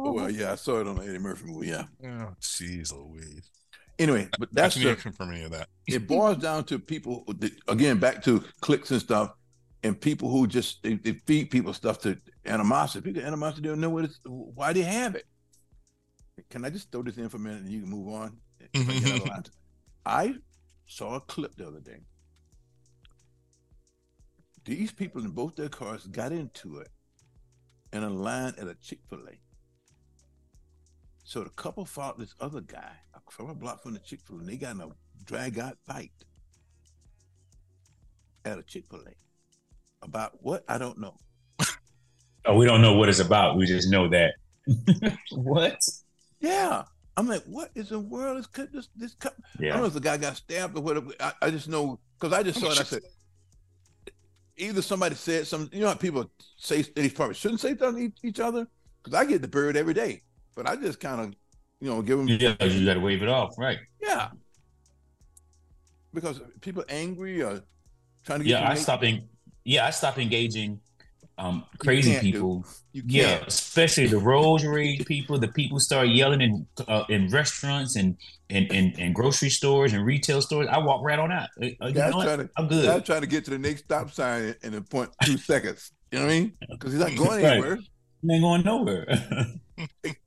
Oh 0.04 0.12
glow. 0.12 0.12
well, 0.12 0.30
yeah, 0.30 0.52
I 0.52 0.54
saw 0.56 0.80
it 0.80 0.86
on 0.86 0.96
the 0.96 1.02
Eddie 1.04 1.18
Murphy 1.18 1.46
movie. 1.46 1.68
Yeah. 1.68 1.86
Oh, 2.04 2.34
jeez 2.40 2.92
Louise. 2.92 3.50
Anyway, 3.98 4.28
but 4.38 4.48
that's 4.52 4.74
the, 4.74 4.96
confirm 4.96 5.32
any 5.32 5.44
of 5.44 5.52
that. 5.52 5.68
it 5.86 6.08
boils 6.08 6.38
down 6.38 6.64
to 6.64 6.78
people 6.78 7.24
that- 7.38 7.52
again 7.68 7.98
back 7.98 8.22
to 8.24 8.40
clicks 8.60 8.90
and 8.90 9.00
stuff 9.00 9.34
and 9.84 10.00
people 10.00 10.28
who 10.30 10.46
just 10.46 10.82
they, 10.82 10.94
they 10.94 11.12
feed 11.26 11.50
people 11.50 11.72
stuff 11.72 12.00
to 12.00 12.18
animosity. 12.44 13.02
People 13.12 13.22
animosity 13.22 13.68
don't 13.68 13.80
know 13.80 13.90
what 13.90 14.04
it's 14.04 14.18
why 14.24 14.72
they 14.72 14.82
have 14.82 15.14
it. 15.14 15.26
Can 16.50 16.64
i 16.64 16.70
just 16.70 16.90
throw 16.90 17.02
this 17.02 17.16
in 17.18 17.28
for 17.28 17.36
a 17.36 17.40
minute 17.40 17.62
and 17.62 17.70
you 17.70 17.80
can 17.82 17.90
move 17.90 18.08
on? 18.12 18.36
I, 18.74 18.78
get 18.82 19.06
out 19.06 19.20
of 19.20 19.28
line. 19.28 19.44
I 20.04 20.34
saw 20.86 21.14
a 21.14 21.20
clip 21.20 21.54
the 21.56 21.68
other 21.68 21.80
day. 21.80 22.00
These 24.64 24.92
people 24.92 25.22
in 25.22 25.30
both 25.30 25.54
their 25.56 25.68
cars 25.68 26.06
got 26.06 26.32
into 26.32 26.78
it 26.78 26.88
in 27.92 28.02
a 28.02 28.10
line 28.10 28.54
at 28.58 28.66
a 28.66 28.74
chick-fil-a. 28.74 29.36
So 31.22 31.44
the 31.44 31.50
couple 31.50 31.84
fought 31.84 32.18
this 32.18 32.34
other 32.40 32.60
guy 32.60 32.92
from 33.30 33.50
a 33.50 33.54
block 33.54 33.82
from 33.82 33.94
the 33.94 34.00
chick-fil-a 34.00 34.38
and 34.40 34.48
they 34.48 34.56
got 34.56 34.74
in 34.74 34.80
a 34.80 34.88
drag 35.24 35.58
out 35.58 35.76
fight 35.86 36.12
at 38.44 38.58
a 38.58 38.62
Chick 38.62 38.84
fil 38.90 39.00
A 39.00 40.04
about 40.04 40.32
what? 40.42 40.64
I 40.68 40.78
don't 40.78 40.98
know. 40.98 41.16
Oh, 42.46 42.58
we 42.58 42.66
don't 42.66 42.82
know 42.82 42.92
what 42.92 43.08
it's 43.08 43.20
about. 43.20 43.56
We 43.56 43.64
just 43.64 43.90
know 43.90 44.06
that. 44.08 44.34
what? 45.32 45.80
Yeah. 46.40 46.82
I'm 47.16 47.26
like, 47.26 47.42
what 47.44 47.70
is 47.74 47.88
the 47.88 47.98
world? 47.98 48.36
Is 48.36 48.46
cut 48.46 48.70
this 48.70 48.90
this 48.94 49.14
cup? 49.14 49.34
I 49.58 49.68
don't 49.68 49.78
know 49.78 49.86
if 49.86 49.94
the 49.94 50.00
guy 50.00 50.18
got 50.18 50.36
stabbed 50.36 50.76
or 50.76 50.82
whatever. 50.82 51.12
I, 51.18 51.32
I 51.40 51.50
just 51.50 51.68
know 51.68 51.98
because 52.20 52.38
I 52.38 52.42
just 52.42 52.58
oh, 52.58 52.66
saw 52.66 52.72
it. 52.72 52.80
I 52.80 52.82
said, 52.82 53.00
either 54.58 54.82
somebody 54.82 55.14
said 55.14 55.46
something. 55.46 55.74
You 55.74 55.84
know 55.84 55.88
how 55.88 55.94
people 55.94 56.30
say 56.58 56.82
they 56.82 57.08
probably 57.08 57.34
shouldn't 57.34 57.60
say 57.60 57.74
something 57.78 58.12
to 58.12 58.26
each 58.28 58.40
other 58.40 58.68
because 59.02 59.18
I 59.18 59.24
get 59.24 59.40
the 59.40 59.48
bird 59.48 59.74
every 59.78 59.94
day, 59.94 60.20
but 60.54 60.68
I 60.68 60.76
just 60.76 61.00
kind 61.00 61.22
of, 61.22 61.34
you 61.84 61.90
know, 61.90 62.00
give 62.00 62.16
them 62.16 62.28
Yeah, 62.28 62.56
you 62.64 62.86
got 62.86 62.94
to 62.94 63.00
wave 63.00 63.22
it 63.22 63.28
off, 63.28 63.50
right? 63.58 63.78
yeah. 64.00 64.28
Because 66.14 66.40
people 66.62 66.84
angry 66.88 67.42
or 67.42 67.60
trying 68.24 68.38
to 68.38 68.44
get 68.44 68.52
Yeah, 68.52 68.70
I. 68.70 69.04
En- 69.04 69.28
yeah, 69.64 69.86
I 69.86 69.90
stop 69.90 70.18
engaging 70.18 70.80
um 71.36 71.64
crazy 71.78 72.18
people. 72.20 72.64
You 72.92 73.02
Yeah, 73.06 73.42
especially 73.46 74.06
the 74.06 74.18
rage 74.18 75.04
people. 75.04 75.38
The 75.38 75.48
people 75.48 75.78
start 75.78 76.08
yelling 76.08 76.40
in 76.40 76.66
uh, 76.88 77.04
in 77.10 77.28
restaurants 77.28 77.96
and 77.96 78.16
and, 78.48 78.70
and 78.72 78.98
and 78.98 79.14
grocery 79.14 79.50
stores 79.50 79.92
and 79.92 80.06
retail 80.06 80.40
stores. 80.40 80.68
I 80.70 80.78
walk 80.78 81.04
right 81.04 81.18
on 81.18 81.32
out. 81.32 81.48
Uh, 81.60 81.66
you 81.66 81.92
Guys 81.92 82.12
know 82.12 82.18
what? 82.18 82.36
to 82.36 82.48
I'm 82.56 82.68
good. 82.68 83.04
trying 83.04 83.22
to 83.22 83.26
get 83.26 83.44
to 83.46 83.50
the 83.50 83.58
next 83.58 83.84
stop 83.84 84.10
sign 84.10 84.42
in, 84.44 84.56
in 84.62 84.74
a 84.74 84.80
point 84.80 85.10
two 85.24 85.36
seconds. 85.36 85.92
You 86.12 86.20
know 86.20 86.26
what 86.26 86.32
I 86.32 86.38
mean? 86.38 86.52
Because 86.70 86.92
he's 86.92 87.00
not 87.02 87.16
going 87.16 87.42
Right. 87.42 87.52
anywhere. 87.52 87.78
Ain't 88.28 88.42
going 88.42 88.62
nowhere. 88.64 89.06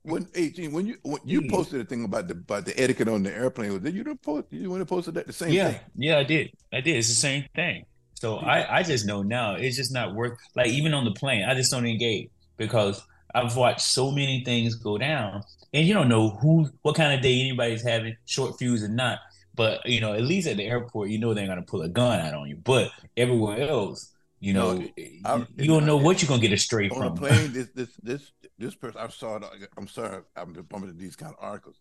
When 0.02 0.28
eighteen, 0.34 0.72
when 0.72 0.86
you 0.86 0.96
when 1.04 1.20
you 1.24 1.40
Yeah. 1.40 1.50
posted 1.50 1.80
a 1.80 1.84
thing 1.84 2.04
about 2.04 2.26
the 2.28 2.34
about 2.34 2.64
the 2.64 2.78
etiquette 2.80 3.08
on 3.08 3.22
the 3.22 3.32
airplane, 3.34 3.78
did 3.82 3.94
you 3.94 4.04
not 4.04 4.20
post? 4.22 4.46
You 4.50 4.70
want 4.70 4.80
to 4.80 4.86
posted 4.86 5.14
that 5.14 5.26
the 5.26 5.32
same 5.32 5.56
yeah, 5.56 5.58
thing? 5.58 5.80
yeah, 5.96 6.18
I 6.18 6.24
did. 6.24 6.50
I 6.72 6.80
did. 6.80 6.96
It's 6.96 7.08
the 7.08 7.14
same 7.14 7.44
thing. 7.54 7.84
So 8.14 8.38
I, 8.38 8.78
I 8.78 8.82
just 8.82 9.06
know 9.06 9.22
now 9.22 9.54
it's 9.54 9.76
just 9.76 9.92
not 9.92 10.14
worth 10.14 10.38
like 10.56 10.68
even 10.68 10.92
on 10.94 11.04
the 11.04 11.12
plane, 11.12 11.44
I 11.44 11.54
just 11.54 11.70
don't 11.70 11.86
engage 11.86 12.28
because 12.56 13.02
I've 13.34 13.56
watched 13.56 13.80
so 13.82 14.10
many 14.10 14.42
things 14.44 14.74
go 14.74 14.98
down 14.98 15.42
and 15.72 15.86
you 15.86 15.94
don't 15.94 16.08
know 16.08 16.30
who 16.30 16.68
what 16.82 16.96
kind 16.96 17.14
of 17.14 17.22
day 17.22 17.40
anybody's 17.40 17.82
having, 17.82 18.16
short 18.26 18.58
fuse 18.58 18.82
or 18.82 18.88
not. 18.88 19.20
But 19.54 19.86
you 19.86 20.00
know, 20.00 20.14
at 20.14 20.22
least 20.22 20.48
at 20.48 20.56
the 20.56 20.64
airport, 20.66 21.10
you 21.10 21.18
know 21.18 21.34
they're 21.34 21.46
gonna 21.46 21.62
pull 21.62 21.82
a 21.82 21.88
gun 21.88 22.20
out 22.20 22.34
on 22.34 22.48
you. 22.48 22.56
But 22.56 22.90
everywhere 23.16 23.60
else, 23.68 24.12
you 24.40 24.52
know, 24.52 24.74
No, 24.74 24.88
you, 24.96 25.20
I- 25.24 25.46
you 25.56 25.66
don't 25.66 25.86
know 25.86 25.96
what 25.96 26.22
you're 26.22 26.28
gonna 26.28 26.42
get 26.42 26.52
a 26.52 26.56
stray 26.58 26.88
On 26.90 27.02
a 27.02 27.06
from. 27.08 27.16
plane, 27.18 27.52
this 27.56 27.68
this 27.74 27.88
this 28.02 28.32
this 28.58 28.74
person 28.74 29.00
I 29.00 29.08
saw. 29.08 29.36
it, 29.36 29.44
I'm 29.76 29.88
sorry, 29.88 30.22
I'm 30.36 30.54
just 30.54 30.68
bumping 30.68 30.90
into 30.90 31.00
these 31.02 31.16
kind 31.16 31.32
of 31.36 31.42
articles. 31.44 31.76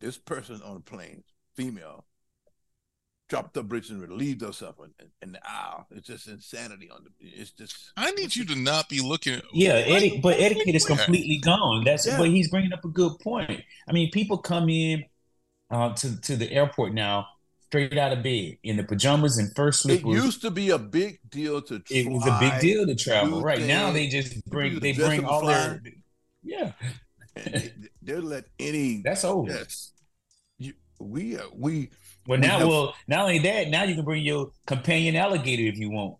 This 0.00 0.18
person 0.18 0.60
on 0.64 0.76
a 0.76 0.80
plane, 0.80 1.22
female, 1.54 2.04
dropped 3.28 3.54
the 3.54 3.62
bridge 3.62 3.88
and 3.90 4.00
relieved 4.02 4.42
herself 4.42 4.76
in, 4.84 4.92
in 5.22 5.32
the 5.32 5.40
aisle. 5.48 5.86
It's 5.92 6.06
just 6.06 6.26
insanity 6.28 6.90
on 6.90 7.04
the. 7.04 7.10
It's 7.20 7.50
just. 7.52 7.92
I 7.96 8.10
need 8.12 8.34
you 8.34 8.44
to 8.46 8.56
not 8.56 8.88
be 8.88 9.00
looking. 9.00 9.34
At, 9.34 9.44
Yeah, 9.52 9.74
What- 9.88 10.02
eti- 10.02 10.20
but 10.20 10.40
etiquette 10.40 10.74
is 10.74 10.88
what- 10.88 10.98
completely 10.98 11.38
gone. 11.38 11.84
That's 11.84 12.06
Yeah. 12.06 12.18
but 12.18 12.28
he's 12.30 12.50
bringing 12.50 12.72
up 12.72 12.84
a 12.84 12.88
good 12.88 13.18
point. 13.20 13.62
I 13.88 13.92
mean, 13.92 14.10
people 14.10 14.38
come 14.38 14.68
in 14.68 15.04
uh, 15.70 15.94
to 15.94 16.20
to 16.22 16.36
the 16.36 16.50
airport 16.52 16.92
now 16.94 17.26
straight 17.72 17.96
out 17.96 18.12
of 18.12 18.22
bed 18.22 18.58
in 18.62 18.76
the 18.76 18.84
pajamas 18.84 19.38
and 19.38 19.50
first 19.56 19.88
It 19.88 20.04
used 20.04 20.42
to 20.42 20.50
be 20.50 20.68
a 20.70 20.78
big 20.78 21.20
deal 21.30 21.62
to. 21.62 21.82
It 21.88 22.06
was 22.06 22.26
a 22.26 22.36
big 22.38 22.60
deal 22.60 22.86
to 22.86 22.94
travel. 22.94 23.40
Right 23.40 23.62
now, 23.62 23.90
they 23.90 24.08
just 24.08 24.44
bring 24.44 24.78
they 24.78 24.92
bring 24.92 25.24
all 25.24 25.40
fly. 25.40 25.54
their 25.54 25.80
yeah. 26.42 26.72
they, 27.34 27.72
they'll 28.02 28.20
let 28.20 28.44
any. 28.58 29.00
That's 29.02 29.24
over. 29.24 29.50
Yes. 29.50 29.92
You, 30.58 30.74
we 31.00 31.38
uh, 31.38 31.44
we 31.56 31.88
Well, 32.26 32.38
we 32.38 32.46
now, 32.46 32.58
have- 32.58 32.68
well, 32.68 32.94
not 33.08 33.20
only 33.20 33.38
that, 33.38 33.70
now 33.70 33.84
you 33.84 33.94
can 33.94 34.04
bring 34.04 34.22
your 34.22 34.50
companion 34.66 35.16
alligator 35.16 35.62
if 35.62 35.78
you 35.78 35.90
want. 35.90 36.16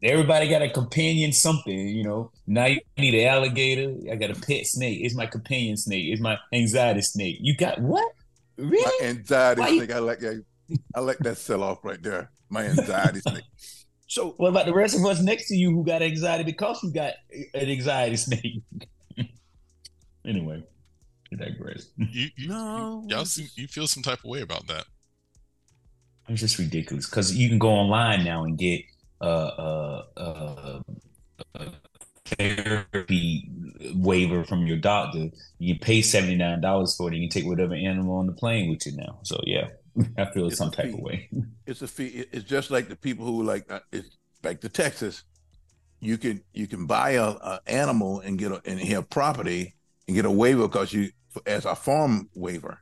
Everybody 0.00 0.48
got 0.48 0.62
a 0.62 0.70
companion 0.70 1.32
something, 1.32 1.76
you 1.76 2.04
know. 2.04 2.30
Now 2.46 2.66
you 2.66 2.80
need 2.96 3.14
an 3.14 3.26
alligator. 3.26 3.96
I 4.08 4.14
got 4.14 4.30
a 4.30 4.40
pet 4.40 4.64
snake. 4.66 5.00
It's 5.02 5.16
my 5.16 5.26
companion 5.26 5.76
snake. 5.76 6.04
It's 6.06 6.20
my 6.20 6.38
anxiety 6.52 7.00
snake. 7.00 7.38
You 7.40 7.56
got 7.56 7.80
what? 7.80 8.06
My 8.58 8.64
Really? 8.68 9.06
anxiety 9.06 9.60
Why 9.60 9.68
you- 9.68 9.78
snake. 9.78 9.92
I 9.92 9.98
like 10.00 10.18
that. 10.20 10.44
I 10.94 11.00
like 11.00 11.18
that 11.20 11.38
sell 11.38 11.62
off 11.62 11.82
right 11.84 12.02
there. 12.02 12.30
My 12.50 12.64
anxiety 12.64 13.20
snake. 13.20 13.44
So 14.06 14.30
What 14.38 14.48
about 14.48 14.66
the 14.66 14.74
rest 14.74 14.96
of 14.96 15.04
us 15.04 15.20
next 15.22 15.48
to 15.48 15.56
you 15.56 15.70
who 15.70 15.84
got 15.84 16.02
anxiety 16.02 16.44
because 16.44 16.82
you 16.82 16.92
got 16.92 17.14
an 17.54 17.68
anxiety 17.70 18.16
snake? 18.16 18.62
anyway, 20.26 20.62
I 21.32 21.36
digress. 21.36 21.88
You, 21.96 22.28
you, 22.36 22.48
no, 22.48 23.04
y'all 23.06 23.22
it's 23.22 23.32
seem, 23.32 23.48
you 23.54 23.66
feel 23.68 23.86
some 23.86 24.02
type 24.02 24.18
of 24.20 24.24
way 24.24 24.40
about 24.40 24.66
that. 24.68 24.84
It's 26.28 26.40
just 26.40 26.58
ridiculous 26.58 27.08
because 27.08 27.34
you 27.34 27.48
can 27.48 27.58
go 27.58 27.68
online 27.70 28.24
now 28.24 28.44
and 28.44 28.58
get 28.58 28.82
uh, 29.20 29.24
uh, 29.24 30.02
uh, 30.16 30.80
a 31.54 31.72
therapy 32.36 33.50
waiver 33.94 34.44
from 34.44 34.66
your 34.66 34.76
doctor. 34.78 35.28
You 35.58 35.74
can 35.74 35.80
pay 35.80 36.02
seventy 36.02 36.36
nine 36.36 36.60
dollars 36.60 36.96
for 36.96 37.08
it. 37.08 37.14
and 37.14 37.22
You 37.22 37.28
can 37.28 37.40
take 37.42 37.48
whatever 37.48 37.74
animal 37.74 38.16
on 38.18 38.26
the 38.26 38.32
plane 38.32 38.70
with 38.70 38.86
you 38.86 38.96
now. 38.96 39.20
So 39.24 39.40
yeah, 39.46 39.68
I 40.18 40.26
feel 40.32 40.50
It's 40.50 40.56
some 40.56 40.70
type 40.70 40.92
fee. 40.92 40.92
of 40.92 41.00
way. 41.00 41.30
it's 41.66 41.82
a 41.82 41.88
fee. 41.88 42.24
It's 42.32 42.44
just 42.44 42.70
like 42.70 42.88
the 42.88 42.96
people 42.96 43.26
who 43.26 43.42
like 43.42 43.70
uh, 43.70 43.80
it's 43.92 44.16
back 44.42 44.60
to 44.62 44.68
Texas. 44.68 45.24
You 46.00 46.18
can 46.18 46.42
you 46.52 46.66
can 46.66 46.86
buy 46.86 47.12
a, 47.12 47.24
a 47.28 47.60
animal 47.66 48.20
and 48.20 48.38
get 48.38 48.52
a 48.52 48.62
and 48.64 48.80
have 48.80 49.10
property 49.10 49.74
and 50.06 50.14
get 50.16 50.24
a 50.24 50.30
waiver 50.30 50.68
because 50.68 50.92
you 50.92 51.10
as 51.46 51.64
a 51.64 51.74
farm 51.74 52.28
waiver. 52.34 52.78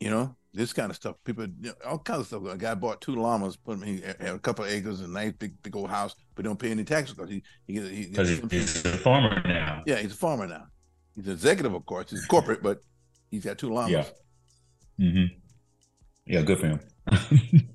You 0.00 0.10
know 0.10 0.36
this 0.54 0.72
kind 0.72 0.90
of 0.90 0.96
stuff. 0.96 1.16
People 1.24 1.44
you 1.60 1.68
know, 1.70 1.74
all 1.86 1.98
kinds 1.98 2.20
of 2.20 2.26
stuff. 2.28 2.44
A 2.46 2.56
guy 2.56 2.74
bought 2.74 3.00
two 3.00 3.14
llamas, 3.16 3.56
put. 3.56 3.82
He 3.84 4.00
had 4.00 4.16
a 4.20 4.38
couple 4.38 4.64
of 4.64 4.70
acres, 4.70 5.00
a 5.00 5.08
nice 5.08 5.32
big 5.32 5.60
big 5.62 5.76
old 5.76 5.90
house, 5.90 6.14
but 6.38 6.44
don't 6.44 6.56
pay 6.58 6.70
any 6.70 6.84
taxes 6.84 7.16
because 7.16 7.30
he 7.32 7.42
he, 7.66 7.72
gets- 7.74 7.88
he 7.88 8.04
Because 8.06 8.38
gets- 8.38 8.52
he's 8.52 8.84
a 8.86 8.96
farmer 8.98 9.42
now. 9.44 9.82
yeah 9.86 9.96
he's 9.96 10.12
a 10.12 10.16
farmer 10.16 10.46
now. 10.46 10.66
He's 11.16 11.26
an 11.26 11.32
executive, 11.32 11.74
of 11.74 11.84
course. 11.84 12.12
He's 12.12 12.24
corporate, 12.26 12.62
but 12.62 12.78
he's 13.28 13.42
got 13.44 13.58
two 13.58 13.72
llamas. 13.74 13.90
Yeah. 14.98 15.10
hmm 15.10 15.24
Yeah, 16.26 16.42
good 16.42 16.60
for 16.60 16.68
him. 16.68 16.80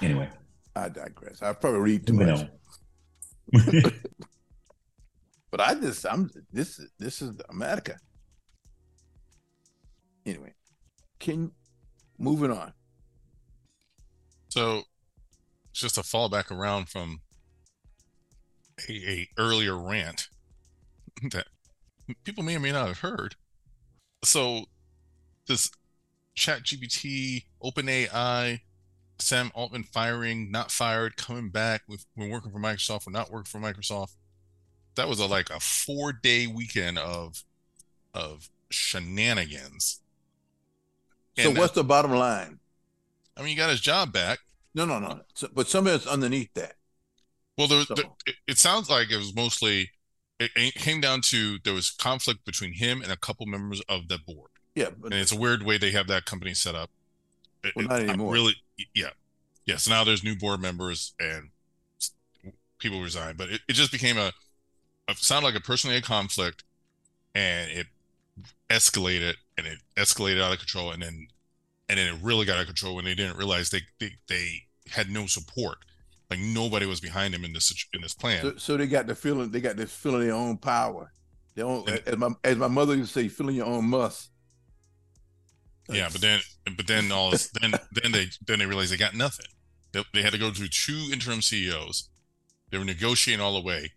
anyway, 0.00 0.30
I 0.74 0.88
digress. 0.88 1.42
I 1.42 1.52
probably 1.52 1.80
read 1.80 2.06
too 2.06 2.14
much. 2.14 2.46
But 5.50 5.60
I 5.62 5.74
just 5.74 6.04
I'm 6.06 6.30
this 6.52 6.78
is 6.78 6.90
this 6.98 7.20
is 7.22 7.32
America. 7.50 7.96
Anyway, 10.26 10.52
can 11.18 11.52
moving 12.18 12.50
on. 12.50 12.72
So, 14.50 14.82
just 15.80 15.96
to 15.96 16.02
fall 16.02 16.28
back 16.28 16.50
around 16.50 16.88
from 16.88 17.20
a, 18.88 18.92
a 18.92 19.28
earlier 19.36 19.76
rant 19.76 20.28
that 21.30 21.46
people 22.24 22.44
may 22.44 22.56
or 22.56 22.60
may 22.60 22.72
not 22.72 22.88
have 22.88 23.00
heard. 23.00 23.36
So, 24.24 24.64
this 25.46 25.70
Chat 26.34 26.62
GPT, 26.62 27.44
OpenAI, 27.62 28.60
Sam 29.18 29.50
Altman 29.54 29.82
firing, 29.82 30.50
not 30.50 30.70
fired, 30.70 31.16
coming 31.16 31.50
back 31.50 31.82
with 31.88 32.06
when 32.14 32.30
working 32.30 32.52
for 32.52 32.60
Microsoft 32.60 33.06
We're 33.06 33.12
not 33.12 33.30
working 33.30 33.46
for 33.46 33.58
Microsoft. 33.58 34.14
That 34.94 35.08
was 35.08 35.20
a 35.20 35.26
like 35.26 35.50
a 35.50 35.60
four 35.60 36.12
day 36.12 36.46
weekend 36.46 36.98
of 36.98 37.42
of 38.14 38.48
shenanigans. 38.70 40.00
So 41.36 41.48
And, 41.48 41.58
uh, 41.58 41.60
what's 41.60 41.74
the 41.74 41.84
bottom 41.84 42.12
line? 42.12 42.58
I 43.36 43.40
mean, 43.40 43.50
he 43.50 43.54
got 43.54 43.70
his 43.70 43.80
job 43.80 44.12
back. 44.12 44.40
No, 44.74 44.84
no, 44.84 44.98
no. 44.98 45.20
So, 45.34 45.48
but 45.52 45.68
some 45.68 45.86
of 45.86 45.94
it's 45.94 46.06
underneath 46.06 46.52
that. 46.54 46.74
Well, 47.56 47.66
there, 47.68 47.82
So- 47.84 47.94
there- 47.94 48.04
it, 48.26 48.34
it 48.46 48.58
sounds 48.58 48.88
like 48.90 49.10
it 49.10 49.16
was 49.16 49.34
mostly 49.34 49.90
it, 50.38 50.50
it 50.54 50.74
came 50.74 51.00
down 51.00 51.20
to 51.22 51.58
there 51.64 51.74
was 51.74 51.90
conflict 51.90 52.44
between 52.44 52.72
him 52.74 53.02
and 53.02 53.10
a 53.10 53.16
couple 53.16 53.44
members 53.46 53.80
of 53.88 54.06
the 54.08 54.18
board, 54.18 54.50
Yeah, 54.76 54.90
but 54.96 55.12
and 55.12 55.20
it's 55.20 55.32
a 55.32 55.36
weird 55.36 55.64
way 55.64 55.78
they 55.78 55.90
have 55.90 56.06
that 56.08 56.24
company 56.26 56.54
set 56.54 56.74
up. 56.76 56.90
It- 57.64 57.74
Well, 57.74 57.86
not 57.86 58.00
I'm 58.02 58.08
anymore. 58.10 58.32
Really, 58.34 58.54
yeah, 58.94 59.10
yeah. 59.66 59.76
So 59.76 59.90
now 59.90 60.04
there's 60.04 60.22
new 60.22 60.36
board 60.36 60.60
members 60.60 61.14
and 61.18 61.50
people 62.78 63.02
resign, 63.02 63.34
but 63.36 63.48
it, 63.50 63.60
it 63.68 63.72
just 63.72 63.90
became 63.90 64.16
a, 64.16 64.32
a 65.08 65.14
sounded 65.16 65.46
like 65.48 65.56
a 65.56 65.60
personally 65.60 65.96
a 65.96 66.02
conflict, 66.02 66.62
and 67.34 67.70
it 67.72 67.86
escalated 68.70 69.34
and 69.56 69.66
it 69.66 69.78
escalated 69.96 70.40
out 70.40 70.52
of 70.52 70.58
control, 70.60 70.92
and 70.92 71.02
then 71.02 71.26
and 71.88 71.98
then 71.98 72.14
it 72.14 72.18
really 72.22 72.44
got 72.46 72.56
out 72.56 72.62
of 72.62 72.66
control 72.66 72.94
when 72.96 73.04
they 73.04 73.14
didn't 73.14 73.36
realize 73.36 73.70
they 73.70 73.82
they, 74.00 74.12
they 74.28 74.62
had 74.90 75.10
no 75.10 75.26
support. 75.26 75.78
Like 76.30 76.40
nobody 76.40 76.84
was 76.84 77.00
behind 77.00 77.34
him 77.34 77.44
in 77.44 77.52
this 77.52 77.72
in 77.94 78.02
this 78.02 78.14
plan. 78.14 78.42
so, 78.42 78.56
so 78.56 78.76
they 78.76 78.86
got 78.86 79.06
the 79.06 79.14
feeling 79.14 79.50
they 79.50 79.60
got 79.60 79.76
this 79.76 79.92
feeling 79.92 80.26
their 80.26 80.34
own 80.34 80.58
power. 80.58 81.12
Their 81.54 81.66
own, 81.66 81.88
And- 81.88 82.02
as 82.06 82.16
my 82.16 82.28
as 82.44 82.56
my 82.56 82.68
mother 82.68 82.94
used 82.94 83.12
to 83.14 83.20
say, 83.20 83.28
feeling 83.28 83.56
your 83.56 83.66
own 83.66 83.86
must. 83.86 84.30
Yeah, 85.90 86.10
but 86.12 86.20
then, 86.20 86.40
but 86.76 86.86
then 86.86 87.10
all 87.10 87.30
this, 87.30 87.48
then 87.48 87.72
then 87.92 88.12
they 88.12 88.26
then 88.46 88.58
they 88.58 88.66
realized 88.66 88.92
they 88.92 88.98
got 88.98 89.14
nothing. 89.14 89.46
They, 89.92 90.04
they 90.12 90.22
had 90.22 90.32
to 90.32 90.38
go 90.38 90.50
through 90.50 90.68
two 90.68 91.08
interim 91.10 91.40
CEOs. 91.40 92.10
They 92.70 92.76
were 92.76 92.84
negotiating 92.84 93.42
all 93.42 93.54
the 93.54 93.62
way, 93.66 93.92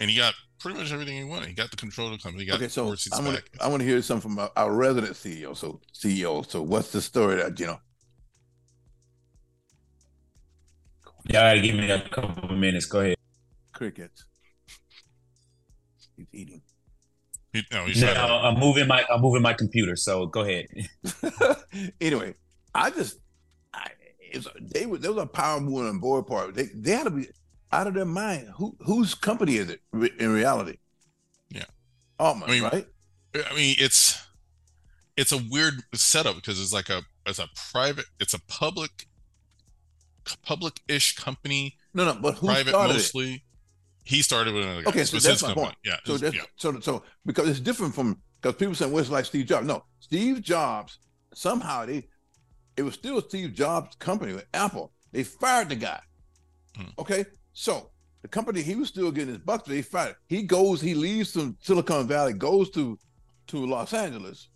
and 0.00 0.10
he 0.10 0.16
got 0.16 0.34
pretty 0.58 0.78
much 0.78 0.92
everything 0.92 1.16
he 1.16 1.24
wanted. 1.24 1.48
He 1.48 1.54
got 1.54 1.70
the 1.70 1.76
control 1.76 2.08
of 2.08 2.14
the 2.14 2.22
company. 2.22 2.44
He 2.44 2.50
got 2.50 2.56
okay, 2.56 2.68
so 2.68 2.86
board 2.86 2.98
seats 2.98 3.18
I 3.18 3.22
want 3.22 3.36
back. 3.36 3.44
I 3.60 3.68
want 3.68 3.80
to 3.82 3.86
hear 3.88 4.00
something 4.02 4.30
from 4.30 4.38
our, 4.38 4.50
our 4.56 4.72
resident 4.74 5.12
CEO. 5.12 5.56
So 5.56 5.80
CEO. 5.94 6.48
So 6.50 6.62
what's 6.62 6.90
the 6.90 7.00
story 7.00 7.36
that 7.36 7.58
you 7.60 7.66
know? 7.66 7.78
Y'all 11.28 11.60
give 11.60 11.76
me 11.76 11.90
a 11.90 12.00
couple 12.08 12.50
of 12.50 12.58
minutes. 12.58 12.86
Go 12.86 13.00
ahead. 13.00 13.16
Crickets. 13.72 14.24
He's 16.16 16.26
eating. 16.32 16.62
He, 17.52 17.62
no, 17.72 17.84
he 17.84 17.92
No, 17.94 18.06
said, 18.06 18.16
uh, 18.16 18.40
I'm 18.42 18.58
moving 18.58 18.86
my 18.86 19.04
I'm 19.10 19.20
moving 19.20 19.42
my 19.42 19.52
computer. 19.52 19.96
So 19.96 20.26
go 20.26 20.40
ahead. 20.42 20.66
anyway, 22.00 22.34
I 22.74 22.90
just 22.90 23.18
I, 23.74 23.88
it's, 24.20 24.46
they 24.60 24.86
were 24.86 24.98
there 24.98 25.12
was 25.12 25.22
a 25.22 25.26
power 25.26 25.60
move 25.60 25.86
on 25.86 25.98
board 25.98 26.26
part. 26.26 26.54
They 26.54 26.66
they 26.74 26.92
had 26.92 27.04
to 27.04 27.10
be 27.10 27.28
out 27.72 27.86
of 27.86 27.94
their 27.94 28.04
mind. 28.04 28.48
Who 28.56 28.76
whose 28.80 29.14
company 29.14 29.56
is 29.56 29.70
it 29.70 29.80
re- 29.92 30.12
in 30.18 30.32
reality? 30.32 30.78
Yeah. 31.50 31.64
Altman, 32.18 32.48
I 32.50 32.52
mean, 32.52 32.62
right? 32.64 32.86
I 33.50 33.54
mean, 33.54 33.76
it's 33.78 34.20
it's 35.16 35.32
a 35.32 35.38
weird 35.50 35.74
setup 35.94 36.36
because 36.36 36.60
it's 36.60 36.72
like 36.72 36.88
a 36.90 37.02
it's 37.26 37.38
a 37.38 37.48
private, 37.72 38.06
it's 38.18 38.34
a 38.34 38.40
public 38.46 39.06
public-ish 40.42 41.16
company, 41.16 41.76
No, 41.94 42.04
no, 42.04 42.14
but 42.20 42.34
who 42.36 42.46
private 42.46 42.68
started 42.70 42.92
it? 42.92 42.96
mostly. 42.96 43.44
He 44.04 44.22
started 44.22 44.54
with 44.54 44.64
another 44.64 44.82
guy. 44.82 44.90
Okay, 44.90 45.04
so 45.04 45.16
that's 45.16 45.26
his 45.26 45.42
my 45.42 45.48
company. 45.48 45.66
point. 45.66 45.76
Yeah. 45.84 45.96
So 46.04 46.16
that's 46.16 46.34
yeah. 46.34 46.42
so 46.56 46.80
so 46.80 47.02
because 47.26 47.48
it's 47.48 47.60
different 47.60 47.94
from 47.94 48.20
because 48.40 48.56
people 48.56 48.74
say, 48.74 48.86
"Well, 48.86 48.98
it's 48.98 49.10
like 49.10 49.24
Steve 49.24 49.46
Jobs." 49.46 49.66
No, 49.66 49.84
Steve 50.00 50.40
Jobs 50.40 50.98
somehow 51.34 51.86
they 51.86 52.08
it 52.76 52.82
was 52.82 52.94
still 52.94 53.20
Steve 53.20 53.52
Jobs' 53.54 53.94
company 53.96 54.32
with 54.32 54.46
Apple. 54.54 54.92
They 55.12 55.22
fired 55.22 55.68
the 55.68 55.76
guy. 55.76 56.00
Hmm. 56.76 56.84
Okay, 56.98 57.24
so 57.52 57.90
the 58.22 58.28
company 58.28 58.62
he 58.62 58.74
was 58.74 58.88
still 58.88 59.10
getting 59.10 59.34
his 59.34 59.38
bucks, 59.42 59.64
but 59.66 59.72
they 59.72 59.82
fired. 59.82 60.16
He 60.28 60.42
goes, 60.42 60.80
he 60.80 60.94
leaves 60.94 61.32
from 61.32 61.56
Silicon 61.60 62.06
Valley, 62.06 62.32
goes 62.32 62.70
to 62.70 62.98
to 63.48 63.66
Los 63.66 63.92
Angeles, 63.92 64.48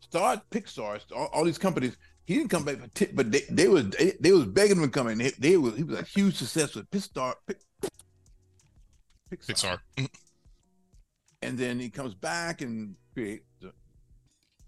start 0.00 0.40
Pixar, 0.50 1.00
all, 1.14 1.26
all 1.32 1.44
these 1.44 1.58
companies. 1.58 1.96
He 2.24 2.34
didn't 2.34 2.50
come 2.50 2.64
back, 2.64 2.78
for 2.78 2.88
t- 2.88 3.08
but 3.12 3.30
they, 3.32 3.42
they 3.50 3.68
was 3.68 3.90
they, 3.90 4.12
they 4.20 4.32
was 4.32 4.46
begging 4.46 4.78
him 4.78 4.84
to 4.84 4.88
come 4.90 5.08
in. 5.08 5.18
They, 5.18 5.30
they 5.38 5.56
was 5.56 5.76
he 5.76 5.82
was 5.82 5.98
a 5.98 6.04
huge 6.04 6.36
success 6.36 6.74
with 6.74 6.90
Pixar. 6.90 7.34
Pic- 7.46 7.58
Pixar. 9.30 9.78
and 11.42 11.58
then 11.58 11.80
he 11.80 11.90
comes 11.90 12.14
back 12.14 12.62
and 12.62 12.94
create 13.14 13.42
the 13.60 13.72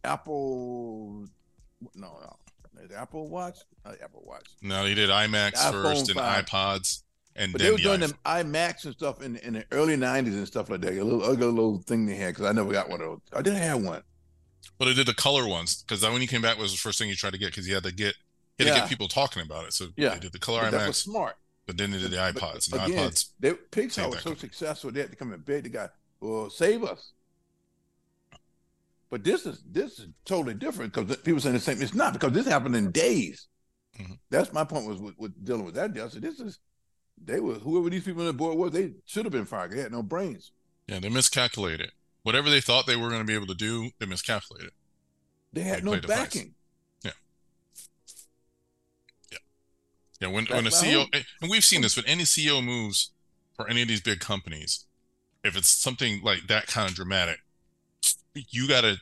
Apple. 0.02 1.26
No, 1.94 2.18
no, 2.20 2.86
the 2.88 2.96
Apple 2.96 3.28
Watch, 3.28 3.58
Apple 3.86 4.24
Watch. 4.26 4.46
No, 4.62 4.84
he 4.84 4.94
did 4.94 5.10
iMacs 5.10 5.70
first 5.70 6.08
and 6.10 6.18
iPods, 6.18 7.02
and 7.36 7.52
But 7.52 7.60
they 7.62 7.70
were 7.70 7.76
the 7.76 7.82
doing 7.82 8.00
iPhone. 8.00 8.08
them 8.24 8.52
iMacs 8.52 8.84
and 8.84 8.94
stuff 8.94 9.22
in, 9.22 9.36
in 9.36 9.54
the 9.54 9.64
early 9.72 9.96
'90s 9.96 10.34
and 10.34 10.46
stuff 10.46 10.70
like 10.70 10.80
that. 10.82 10.92
A 10.96 11.02
little 11.04 11.22
ugly 11.24 11.46
little 11.46 11.78
thing 11.78 12.06
they 12.06 12.14
had 12.16 12.34
because 12.34 12.46
I 12.46 12.52
never 12.52 12.72
got 12.72 12.88
one 12.88 13.00
of 13.00 13.06
those. 13.08 13.20
I 13.32 13.42
didn't 13.42 13.62
have 13.62 13.82
one. 13.82 14.02
But 14.78 14.86
they 14.86 14.94
did 14.94 15.06
the 15.06 15.14
color 15.14 15.46
ones 15.46 15.82
because 15.82 16.00
that 16.00 16.12
when 16.12 16.22
you 16.22 16.28
came 16.28 16.42
back 16.42 16.58
was 16.58 16.72
the 16.72 16.78
first 16.78 16.98
thing 16.98 17.08
you 17.08 17.14
tried 17.16 17.32
to 17.32 17.38
get 17.38 17.46
because 17.46 17.66
you 17.68 17.74
had 17.74 17.84
to 17.84 17.92
get 17.92 18.14
he 18.58 18.64
had 18.64 18.74
to 18.74 18.80
get 18.80 18.88
people 18.88 19.08
talking 19.08 19.42
about 19.42 19.66
it. 19.66 19.72
So 19.72 19.88
Yeah. 19.96 20.10
they 20.14 20.20
did 20.20 20.32
the 20.32 20.38
color 20.38 20.60
But 20.62 20.70
that 20.72 20.86
was 20.88 20.96
iMacs, 20.98 21.02
smart. 21.02 21.36
but 21.66 21.76
then 21.76 21.90
they 21.90 21.98
did 21.98 22.10
the 22.12 22.16
iPods 22.16 22.70
but 22.70 22.80
and 22.80 22.92
again, 22.92 23.10
iPods. 23.10 23.28
They, 23.40 23.50
Pixar 23.52 24.06
was 24.10 24.18
so 24.18 24.30
company. 24.30 24.36
successful 24.36 24.90
they 24.92 25.00
had 25.00 25.10
to 25.10 25.16
come 25.16 25.32
and 25.32 25.44
beg 25.44 25.64
the 25.64 25.68
guy, 25.70 25.88
"Well, 26.20 26.50
save 26.50 26.84
us." 26.84 27.12
But 29.10 29.22
this 29.22 29.46
is 29.46 29.62
this 29.70 29.98
is 29.98 30.08
totally 30.24 30.54
different 30.54 30.92
because 30.92 31.16
people 31.18 31.40
saying 31.40 31.54
the 31.54 31.60
same. 31.60 31.80
It's 31.80 31.94
not 31.94 32.12
because 32.14 32.32
this 32.32 32.46
happened 32.46 32.74
in 32.76 32.90
days. 32.90 33.46
Mhm. 33.98 34.18
That's 34.30 34.52
my 34.52 34.64
point 34.64 34.86
was 34.88 34.98
with, 34.98 35.14
with 35.18 35.44
dealing 35.44 35.64
with 35.64 35.74
that. 35.76 35.96
I 35.96 36.08
said, 36.08 36.22
"This 36.22 36.40
is 36.40 36.58
they 37.22 37.40
were 37.40 37.54
whoever 37.54 37.90
these 37.90 38.04
people 38.04 38.20
on 38.22 38.26
the 38.26 38.32
board 38.32 38.56
was. 38.58 38.72
They 38.72 38.92
should 39.06 39.24
have 39.24 39.32
been 39.32 39.46
fired. 39.46 39.72
They 39.72 39.80
had 39.80 39.92
no 39.92 40.02
brains. 40.02 40.52
Yeah, 40.86 41.00
they 41.00 41.08
miscalculated. 41.08 41.90
Whatever 42.22 42.50
they 42.50 42.60
thought 42.60 42.86
they 42.86 42.96
were 42.96 43.08
going 43.08 43.20
to 43.20 43.26
be 43.26 43.34
able 43.34 43.46
to 43.48 43.54
do, 43.54 43.90
they 43.98 44.06
miscalculated. 44.06 44.70
They 45.52 45.62
had 45.62 45.78
They 45.78 45.82
no 45.84 45.90
played 45.92 46.02
the 46.02 46.08
facts. 46.08 46.34
backing." 46.34 46.54
Yeah, 50.20 50.28
when 50.28 50.44
That's 50.44 50.54
when 50.54 50.66
a 50.66 50.70
CEO 50.70 51.00
hope. 51.00 51.08
and 51.42 51.50
we've 51.50 51.64
seen 51.64 51.80
this 51.82 51.96
when 51.96 52.06
any 52.06 52.22
CEO 52.22 52.64
moves 52.64 53.10
for 53.56 53.68
any 53.68 53.82
of 53.82 53.88
these 53.88 54.00
big 54.00 54.20
companies, 54.20 54.86
if 55.42 55.56
it's 55.56 55.68
something 55.68 56.22
like 56.22 56.46
that 56.46 56.66
kind 56.66 56.88
of 56.88 56.94
dramatic, 56.94 57.40
you 58.34 58.68
gotta 58.68 58.98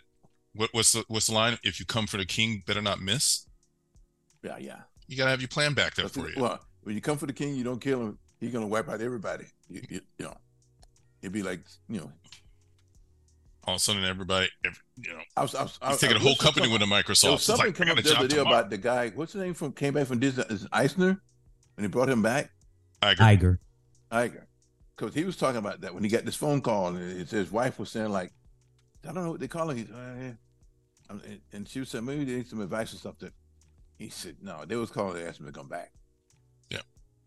what, 0.55 0.71
what's 0.73 0.93
the 0.93 1.05
what's 1.09 1.27
the 1.27 1.35
line? 1.35 1.59
If 1.63 1.79
you 1.79 1.87
come 1.87 2.07
for 2.07 2.17
the 2.17 2.25
king, 2.27 2.63
better 2.67 2.83
not 2.83 3.01
miss. 3.01 3.47
Yeah, 4.43 4.57
yeah. 4.59 4.81
You 5.07 5.17
gotta 5.17 5.31
have 5.31 5.41
your 5.41 5.49
plan 5.49 5.75
back 5.75 5.95
there 5.95 6.09
for 6.09 6.29
you. 6.31 6.35
Well, 6.41 6.65
when 6.83 6.95
you 6.95 7.01
come 7.01 7.17
for 7.19 7.27
the 7.27 7.33
king, 7.33 7.55
you 7.57 7.65
don't 7.65 7.81
kill 7.81 8.01
him. 8.01 8.19
He's 8.41 8.53
gonna 8.53 8.67
wipe 8.67 8.89
out 8.89 9.01
everybody. 9.01 9.45
You, 9.69 9.81
you, 9.89 10.01
you 10.19 10.25
know, 10.27 10.35
it'd 11.23 11.33
be 11.33 11.43
like 11.43 11.61
you 11.89 12.01
know. 12.01 12.13
All 13.65 13.75
of 13.75 13.79
a 13.79 13.81
sudden, 13.81 14.05
everybody, 14.05 14.49
every, 14.65 14.79
you 15.01 15.13
know, 15.13 15.21
I 15.37 15.43
was, 15.43 15.55
I 15.55 15.63
was, 15.63 15.79
I 15.81 15.87
he's 15.87 15.93
was 15.93 16.01
taking 16.01 16.17
a 16.17 16.19
I 16.19 16.23
whole 16.23 16.35
company 16.35 16.67
with 16.67 16.83
a 16.83 16.87
There 16.87 17.03
Microsoft. 17.03 17.31
was 17.33 17.43
something 17.45 17.67
like, 17.67 17.75
I 17.77 17.79
come 17.79 17.87
got 17.87 17.99
up 17.99 18.05
the 18.05 18.17
other 18.19 18.27
day 18.29 18.39
about 18.39 18.71
the 18.71 18.77
guy. 18.79 19.11
What's 19.11 19.35
his 19.35 19.43
name 19.43 19.55
from 19.55 19.73
came 19.73 19.95
back 19.95 20.09
from 20.09 20.19
Disney? 20.19 20.43
Is 20.51 20.67
Eisner 20.73 21.11
and 21.77 21.85
they 21.85 21.87
brought 21.87 22.09
him 22.09 22.23
back. 22.23 22.51
I 23.01 23.13
agree. 23.13 23.25
Iger. 23.25 23.59
Iger, 24.11 24.43
because 24.97 25.15
he 25.15 25.23
was 25.23 25.37
talking 25.37 25.59
about 25.59 25.81
that 25.83 25.95
when 25.95 26.03
he 26.03 26.11
got 26.11 26.25
this 26.25 26.35
phone 26.35 26.61
call 26.61 26.89
and 26.89 26.99
his, 26.99 27.31
his 27.31 27.53
wife 27.53 27.79
was 27.79 27.89
saying 27.91 28.09
like, 28.11 28.33
I 29.09 29.13
don't 29.13 29.23
know 29.23 29.31
what 29.31 29.41
they 29.41 29.47
call 29.49 29.71
him. 29.71 29.77
He's, 29.77 29.91
uh, 29.91 30.15
yeah. 30.21 30.31
Um, 31.11 31.23
and- 31.25 31.41
and 31.53 31.69
she 31.69 31.79
was 31.79 31.89
saying 31.89 32.05
maybe 32.05 32.25
they 32.25 32.33
need 32.39 32.49
some 32.49 32.61
advice 32.61 32.93
or 32.93 32.97
something. 32.97 33.31
He 33.97 34.09
said 34.09 34.37
no. 34.43 34.65
They 34.67 34.75
was 34.75 34.91
calling 34.91 35.15
to 35.23 35.29
ask 35.29 35.39
him 35.39 35.47
to 35.47 35.53
come 35.53 35.69
back. 35.69 35.93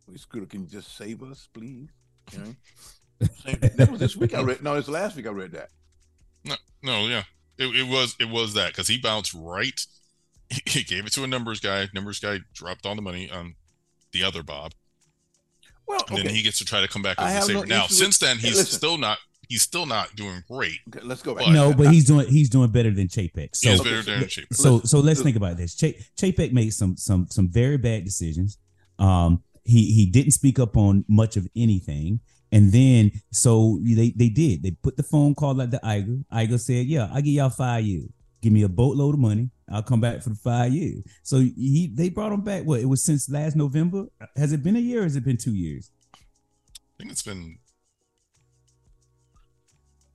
Yeah. 0.08 0.12
We 0.12 0.18
Scooter, 0.18 0.46
can 0.46 0.62
you 0.62 0.68
just 0.68 0.98
save 0.98 1.24
us, 1.24 1.48
please? 1.54 1.90
You 2.34 2.40
know. 2.40 2.56
Same- 3.44 3.60
that 3.76 3.90
was 3.92 4.00
this 4.00 4.16
week 4.16 4.34
I 4.34 4.42
read. 4.42 4.62
No, 4.64 4.76
it's 4.76 4.88
last 4.88 5.16
week 5.16 5.28
I 5.28 5.32
read 5.32 5.52
that. 5.54 5.70
No, 6.44 6.56
no, 6.84 7.08
yeah, 7.08 7.24
it, 7.58 7.66
it 7.76 7.88
was 7.88 8.16
it 8.20 8.30
was 8.30 8.54
that 8.54 8.68
because 8.72 8.88
he 8.88 8.98
bounced 8.98 9.34
right. 9.34 9.80
He, 10.50 10.62
he 10.80 10.84
gave 10.84 11.06
it 11.06 11.14
to 11.14 11.24
a 11.24 11.28
numbers 11.28 11.60
guy. 11.60 11.88
Numbers 11.94 12.20
guy 12.20 12.40
dropped 12.54 12.86
all 12.86 12.96
the 12.96 13.02
money 13.02 13.30
on 13.32 13.56
the 14.12 14.24
other 14.24 14.44
Bob, 14.44 14.74
Well, 15.88 16.00
and 16.08 16.12
okay. 16.20 16.24
then 16.28 16.36
he 16.36 16.42
gets 16.44 16.58
to 16.60 16.66
try 16.66 16.82
to 16.82 16.88
come 16.88 17.02
back 17.02 17.16
I 17.20 17.32
as 17.32 17.38
have 17.38 17.48
the 17.48 17.54
no 17.54 17.62
now, 17.64 17.76
issue 17.78 17.82
with- 17.84 17.92
since 17.94 18.18
then, 18.20 18.38
he's 18.38 18.58
listen. 18.58 18.66
still 18.78 18.98
not. 18.98 19.18
He's 19.48 19.62
still 19.62 19.86
not 19.86 20.16
doing 20.16 20.44
great. 20.50 20.80
okay, 20.90 21.06
let's 21.06 21.22
go 21.22 21.36
back. 21.36 21.46
But- 21.46 21.54
No, 21.54 21.74
but 21.74 21.92
he's 21.92 22.06
doing 22.06 22.28
he's 22.28 22.50
doing 22.50 22.70
better 22.72 22.92
than 22.92 23.08
Chapek. 23.08 23.50
He 23.62 23.76
So 23.76 23.82
Okay, 23.82 23.84
better 23.84 24.04
so- 24.04 24.20
than 24.20 24.28
cheap. 24.28 24.48
so 24.54 24.82
so 24.82 25.00
let's 25.00 25.22
think 25.22 25.38
about 25.38 25.58
this. 25.58 25.74
Ch- 25.76 25.96
Chapek 26.20 26.52
made 26.52 26.74
some 26.74 26.98
some 26.98 27.28
some 27.30 27.48
very 27.48 27.78
bad 27.78 28.04
decisions. 28.04 28.58
Um, 29.00 29.42
he 29.66 29.92
he 29.94 30.06
didn't 30.06 30.32
speak 30.32 30.60
up 30.60 30.78
on 30.78 31.04
much 31.08 31.36
of 31.38 31.48
anything, 31.56 32.20
and 32.52 32.72
then 32.72 33.12
so 33.32 33.80
they 33.84 34.12
they 34.16 34.30
did. 34.30 34.64
They 34.64 34.72
put 34.72 34.96
the 34.98 35.04
phone 35.04 35.36
call 35.36 35.62
at 35.62 35.72
the 35.72 35.80
Iger. 35.84 36.24
Iger 36.32 36.60
said, 36.60 36.86
"Yeah, 36.86 37.08
I 37.12 37.16
will 37.16 37.22
give 37.22 37.34
y'all 37.34 37.50
five 37.50 37.84
years. 37.84 38.10
Give 38.42 38.54
me 38.54 38.62
a 38.64 38.70
boatload 38.70 39.16
of 39.16 39.20
money. 39.20 39.50
I'll 39.70 39.82
come 39.82 40.00
back 40.02 40.22
for 40.22 40.30
the 40.30 40.36
five 40.36 40.72
years." 40.74 41.04
So 41.24 41.40
he 41.40 41.92
they 41.94 42.10
brought 42.10 42.32
him 42.32 42.42
back. 42.42 42.64
What 42.64 42.80
it 42.80 42.86
was 42.86 43.04
since 43.04 43.30
last 43.30 43.56
November. 43.56 44.06
Has 44.36 44.54
it 44.54 44.62
been 44.64 44.76
a 44.76 44.80
year? 44.80 45.02
or 45.02 45.04
Has 45.04 45.16
it 45.16 45.26
been 45.26 45.38
two 45.38 45.56
years? 45.56 45.92
I 46.14 46.18
think 47.00 47.12
it's 47.12 47.24
been. 47.24 47.58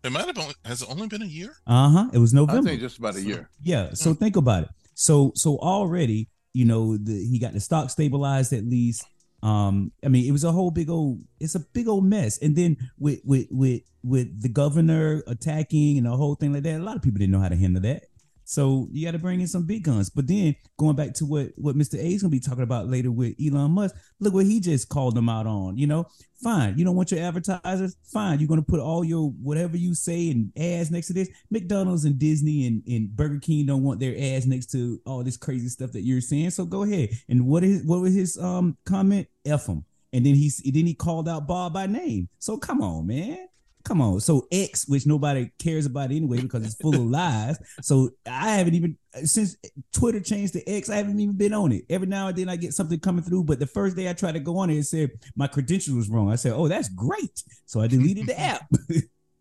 It 0.03 0.13
might 0.13 0.27
have 0.27 0.39
only 0.39 0.55
has 0.65 0.81
it 0.83 0.89
only 0.91 1.09
been 1.09 1.23
a 1.23 1.27
year. 1.27 1.57
Uh 1.67 1.91
huh. 1.91 2.11
It 2.13 2.19
was 2.19 2.33
I 2.33 2.37
November. 2.37 2.69
think 2.71 2.81
just 2.81 2.99
about 2.99 3.17
a 3.17 3.23
year. 3.23 3.51
Yeah. 3.63 3.91
So 3.95 4.15
think 4.15 4.37
about 4.37 4.63
it. 4.65 4.69
So 4.95 5.33
so 5.35 5.59
already, 5.59 6.29
you 6.55 6.65
know, 6.65 6.97
the, 6.97 7.13
he 7.13 7.39
got 7.39 7.53
the 7.53 7.61
stock 7.61 7.91
stabilized 7.91 8.53
at 8.53 8.65
least. 8.65 9.05
Um, 9.43 9.93
I 10.05 10.09
mean, 10.09 10.27
it 10.27 10.33
was 10.33 10.45
a 10.45 10.53
whole 10.53 10.71
big 10.71 10.91
old. 10.91 11.21
It's 11.39 11.55
a 11.55 11.61
big 11.61 11.89
old 11.89 12.05
mess. 12.05 12.39
And 12.39 12.57
then 12.57 12.77
with 12.99 13.21
with 13.25 13.47
with 13.51 13.83
with 14.03 14.43
the 14.43 14.49
governor 14.49 15.23
attacking 15.27 15.97
and 15.99 16.07
the 16.07 16.17
whole 16.17 16.35
thing 16.35 16.53
like 16.53 16.63
that, 16.65 16.81
a 16.81 16.83
lot 16.83 16.97
of 16.97 17.03
people 17.03 17.19
didn't 17.19 17.33
know 17.33 17.41
how 17.41 17.49
to 17.49 17.57
handle 17.57 17.83
that. 17.83 18.05
So 18.51 18.89
you 18.91 19.07
got 19.07 19.13
to 19.13 19.19
bring 19.21 19.41
in 19.41 19.47
some 19.47 19.63
big 19.63 19.85
guns. 19.85 20.11
But 20.11 20.27
then 20.27 20.57
going 20.77 20.97
back 20.97 21.15
to 21.15 21.25
what 21.25 21.53
what 21.55 21.77
Mr. 21.77 21.95
A 21.95 22.05
is 22.05 22.21
gonna 22.21 22.33
be 22.33 22.41
talking 22.41 22.65
about 22.65 22.89
later 22.89 23.13
with 23.13 23.37
Elon 23.41 23.71
Musk, 23.71 23.95
look 24.19 24.35
what 24.35 24.45
he 24.45 24.59
just 24.59 24.89
called 24.89 25.15
them 25.15 25.29
out 25.29 25.47
on. 25.47 25.79
You 25.79 25.87
know, 25.87 26.09
fine. 26.43 26.77
You 26.77 26.85
don't 26.85 26.97
want 26.97 27.13
your 27.13 27.21
advertisers, 27.21 27.95
fine. 28.03 28.41
You're 28.41 28.49
gonna 28.49 28.63
put 28.63 28.81
all 28.81 29.05
your 29.05 29.31
whatever 29.41 29.77
you 29.77 29.95
say 29.95 30.33
and 30.33 30.51
ads 30.59 30.91
next 30.91 31.07
to 31.07 31.13
this. 31.13 31.29
McDonald's 31.53 32.05
and 32.05 32.19
Disney 32.19 32.67
and, 32.67 32.83
and 32.89 33.15
Burger 33.15 33.39
King 33.39 33.67
don't 33.67 33.85
want 33.85 34.01
their 34.01 34.17
ads 34.19 34.49
next 34.49 34.73
to 34.73 35.01
all 35.07 35.23
this 35.23 35.37
crazy 35.37 35.69
stuff 35.69 35.93
that 35.93 36.03
you're 36.03 36.21
saying. 36.21 36.51
So 36.51 36.65
go 36.65 36.83
ahead. 36.83 37.11
And 37.29 37.47
what 37.47 37.63
is 37.63 37.85
what 37.85 38.01
was 38.01 38.15
his 38.15 38.37
um 38.37 38.77
comment? 38.85 39.29
F 39.47 39.69
him. 39.69 39.85
And 40.13 40.27
then 40.27 40.35
he 40.35 40.51
then 40.73 40.87
he 40.87 40.95
called 40.95 41.29
out 41.29 41.47
Bob 41.47 41.73
by 41.75 41.87
name. 41.87 42.29
So 42.41 42.59
come 42.59 42.83
on, 42.83 43.07
man. 43.07 43.47
Come 43.85 44.03
on. 44.03 44.21
So 44.21 44.47
X, 44.53 44.87
which 44.87 45.07
nobody 45.07 45.51
cares 45.59 45.87
about 45.87 46.11
anyway 46.11 46.41
because 46.41 46.65
it's 46.65 46.75
full 46.75 46.95
of 46.95 47.01
lies. 47.11 47.59
So 47.83 48.11
I 48.27 48.57
haven't 48.57 48.75
even 48.75 48.97
since 49.25 49.57
Twitter 49.93 50.21
changed 50.21 50.53
to 50.53 50.69
X, 50.69 50.91
I 50.91 50.97
haven't 50.97 51.19
even 51.19 51.37
been 51.37 51.55
on 51.55 51.73
it. 51.73 51.85
Every 51.89 52.07
now 52.07 52.29
and 52.29 52.37
then 52.37 52.49
I 52.49 52.57
get 52.57 52.75
something 52.75 53.01
coming 53.01 53.25
through, 53.25 53.45
but 53.45 53.59
the 53.59 53.67
first 53.67 53.97
day 53.97 54.09
I 54.09 54.13
tried 54.13 54.33
to 54.33 54.41
go 54.41 54.59
on 54.59 54.71
it, 54.71 54.77
it 54.77 54.85
said 54.85 55.11
my 55.35 55.47
credentials 55.47 55.97
was 55.97 56.09
wrong. 56.11 56.31
I 56.31 56.37
said, 56.37 56.53
"Oh, 56.53 56.69
that's 56.69 56.89
great." 56.89 57.43
So 57.67 57.81
I 57.81 57.87
deleted 57.87 58.27
the 58.27 58.39
app. 58.39 58.69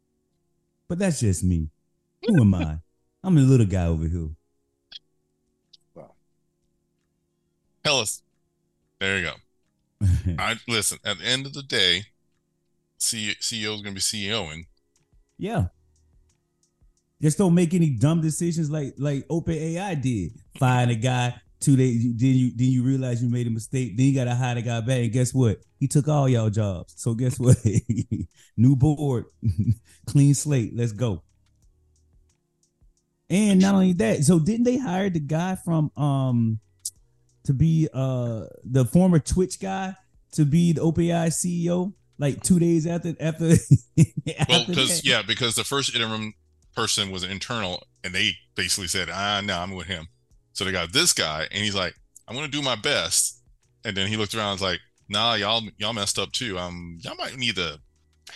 but 0.87 0.99
that's 0.99 1.19
just 1.19 1.43
me. 1.43 1.69
Who 2.25 2.41
am 2.41 2.55
I? 2.55 2.77
I'm 3.23 3.37
a 3.37 3.41
little 3.41 3.65
guy 3.65 3.85
over 3.85 4.07
here. 4.07 4.29
Well, 5.93 6.15
tell 7.83 7.99
us. 7.99 8.21
There 8.99 9.17
you 9.17 9.25
go. 9.25 9.33
I 10.37 10.57
listen. 10.67 10.99
At 11.03 11.19
the 11.19 11.25
end 11.25 11.45
of 11.45 11.53
the 11.53 11.63
day, 11.63 11.99
C- 11.99 12.05
CEO 12.99 13.35
is 13.39 13.81
going 13.81 13.83
to 13.83 13.91
be 13.91 13.99
CEOing. 13.99 14.65
yeah. 15.37 15.65
Just 17.21 17.37
don't 17.37 17.53
make 17.53 17.73
any 17.73 17.89
dumb 17.89 18.21
decisions 18.21 18.71
like 18.71 18.93
like 18.97 19.27
OpenAI 19.27 20.01
did. 20.01 20.31
Find 20.57 20.89
a 20.89 20.95
guy 20.95 21.35
two 21.59 21.75
days, 21.75 22.01
then 22.15 22.33
you 22.33 22.51
then 22.55 22.67
you 22.69 22.81
realize 22.83 23.21
you 23.21 23.29
made 23.29 23.45
a 23.45 23.49
mistake. 23.49 23.97
Then 23.97 24.05
you 24.05 24.15
gotta 24.15 24.35
hire 24.35 24.55
the 24.55 24.61
guy 24.61 24.79
back. 24.79 24.99
And 24.99 25.11
guess 25.11 25.33
what? 25.33 25.57
He 25.79 25.87
took 25.87 26.07
all 26.07 26.29
y'all 26.29 26.49
jobs. 26.49 26.93
So 26.95 27.13
guess 27.13 27.37
what? 27.37 27.57
New 28.57 28.77
board, 28.77 29.25
clean 30.07 30.33
slate. 30.33 30.71
Let's 30.75 30.93
go. 30.93 31.23
And 33.29 33.59
not 33.59 33.75
only 33.75 33.93
that, 33.93 34.23
so 34.23 34.39
didn't 34.39 34.63
they 34.63 34.77
hire 34.77 35.09
the 35.09 35.19
guy 35.19 35.55
from 35.55 35.91
um 35.97 36.59
to 37.43 37.53
be 37.53 37.89
uh 37.93 38.45
the 38.63 38.85
former 38.85 39.19
Twitch 39.19 39.59
guy 39.59 39.93
to 40.31 40.45
be 40.45 40.71
the 40.73 40.81
OpenAI 40.81 41.27
CEO 41.27 41.93
like 42.19 42.43
two 42.43 42.59
days 42.59 42.85
after 42.85 43.15
after, 43.19 43.45
Well, 44.49 44.65
because 44.67 45.03
yeah, 45.05 45.23
because 45.25 45.55
the 45.55 45.63
first 45.63 45.95
interim 45.95 46.33
person 46.75 47.09
was 47.09 47.23
internal, 47.23 47.83
and 48.03 48.13
they 48.13 48.33
basically 48.55 48.87
said, 48.87 49.09
"Ah, 49.11 49.41
no, 49.43 49.57
I'm 49.57 49.73
with 49.73 49.87
him." 49.87 50.07
So 50.53 50.65
they 50.65 50.71
got 50.71 50.93
this 50.93 51.13
guy, 51.13 51.47
and 51.51 51.63
he's 51.63 51.75
like, 51.75 51.95
"I'm 52.27 52.35
going 52.35 52.45
to 52.45 52.57
do 52.57 52.61
my 52.61 52.75
best, 52.75 53.41
and 53.85 53.95
then 53.95 54.07
he 54.07 54.17
looked 54.17 54.35
around, 54.35 54.51
and 54.51 54.55
was 54.55 54.61
like, 54.61 54.79
"Nah, 55.07 55.33
y'all 55.35 55.63
y'all 55.77 55.93
messed 55.93 56.19
up 56.19 56.31
too. 56.31 56.59
Um, 56.59 56.99
y'all 57.01 57.15
might 57.15 57.37
need 57.37 57.55
to 57.55 57.79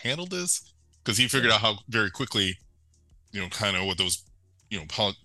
handle 0.01 0.25
this 0.25 0.73
because 1.03 1.17
he 1.17 1.27
figured 1.27 1.51
out 1.51 1.61
how 1.61 1.77
very 1.89 2.09
quickly, 2.09 2.57
you 3.31 3.41
know, 3.41 3.49
kind 3.49 3.75
of 3.75 3.85
what 3.85 3.97
those, 3.97 4.23
you 4.69 4.79
know, 4.79 4.85
poli- 4.87 5.15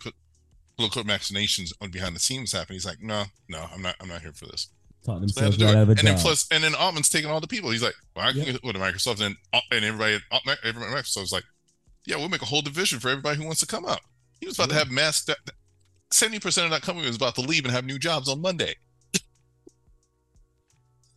political 0.76 1.04
machinations 1.04 1.72
on 1.80 1.90
behind 1.90 2.14
the 2.14 2.20
scenes 2.20 2.52
happen. 2.52 2.74
He's 2.74 2.86
like, 2.86 3.00
no, 3.00 3.24
no, 3.48 3.66
I'm 3.72 3.82
not, 3.82 3.96
I'm 4.00 4.08
not 4.08 4.22
here 4.22 4.32
for 4.32 4.46
this. 4.46 4.68
Taught 5.08 5.28
So 5.30 5.40
they 5.40 5.46
had 5.46 5.52
themselves 5.52 5.56
do 5.56 5.64
right 5.66 5.76
out 5.76 5.82
of 5.82 5.88
a 5.88 5.92
And 5.92 6.00
then 6.06 6.18
plus, 6.18 6.46
and 6.50 6.62
then 6.64 6.74
Altman's 6.74 7.08
taking 7.08 7.30
all 7.30 7.40
the 7.40 7.46
people. 7.48 7.70
He's 7.70 7.82
like, 7.82 7.94
well, 8.14 8.26
I 8.26 8.32
can 8.32 8.40
Yeah. 8.42 8.52
get 8.52 8.64
with 8.64 8.76
Microsoft, 8.76 9.20
and 9.24 9.36
and 9.70 9.84
everybody, 9.84 10.14
at 10.14 10.58
everybody 10.64 10.92
at 10.92 11.04
Microsoft 11.04 11.32
like, 11.32 11.44
yeah, 12.06 12.16
we'll 12.16 12.28
make 12.28 12.42
a 12.42 12.46
whole 12.46 12.62
division 12.62 13.00
for 13.00 13.08
everybody 13.08 13.36
who 13.38 13.44
wants 13.44 13.60
to 13.60 13.66
come 13.66 13.84
up. 13.84 14.00
He 14.40 14.46
was 14.46 14.56
about 14.58 14.70
to 14.70 14.74
have 14.76 14.90
mass. 14.90 15.26
Seventy 16.10 16.38
percent 16.40 16.64
of 16.64 16.70
that 16.70 16.82
company 16.82 17.06
was 17.06 17.16
about 17.16 17.34
to 17.34 17.40
leave 17.42 17.64
and 17.64 17.72
have 17.74 17.84
new 17.84 17.98
jobs 17.98 18.28
on 18.28 18.40
Monday 18.40 18.74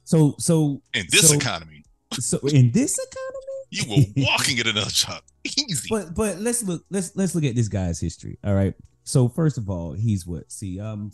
so 0.04 0.36
so 0.40 0.82
in 0.94 1.06
this 1.10 1.30
So- 1.30 1.36
economy. 1.36 1.84
so 2.14 2.40
in 2.40 2.72
this 2.72 2.98
economy. 2.98 3.38
You 3.74 3.90
were 3.90 4.04
walking 4.26 4.58
get 4.58 4.68
another 4.68 4.90
job 4.90 5.24
easy. 5.46 5.88
But 5.90 6.14
but 6.14 6.40
let's 6.42 6.62
look 6.64 6.84
let's 6.90 7.16
let's 7.16 7.34
look 7.36 7.46
at 7.46 7.56
this 7.56 7.70
guy's 7.70 8.02
history. 8.02 8.38
All 8.44 8.54
right. 8.54 8.74
So 9.06 9.30
first 9.30 9.58
of 9.58 9.70
all, 9.70 9.94
he's 9.94 10.28
what? 10.28 10.52
See, 10.52 10.78
um, 10.80 11.12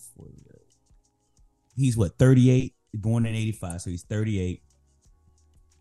he's 1.78 1.96
what? 1.96 2.18
Thirty 2.18 2.50
eight. 2.50 2.74
Born 2.94 3.26
in 3.26 3.36
eighty 3.36 3.52
five, 3.52 3.82
so 3.82 3.90
he's 3.90 4.04
thirty 4.04 4.40
eight. 4.40 4.64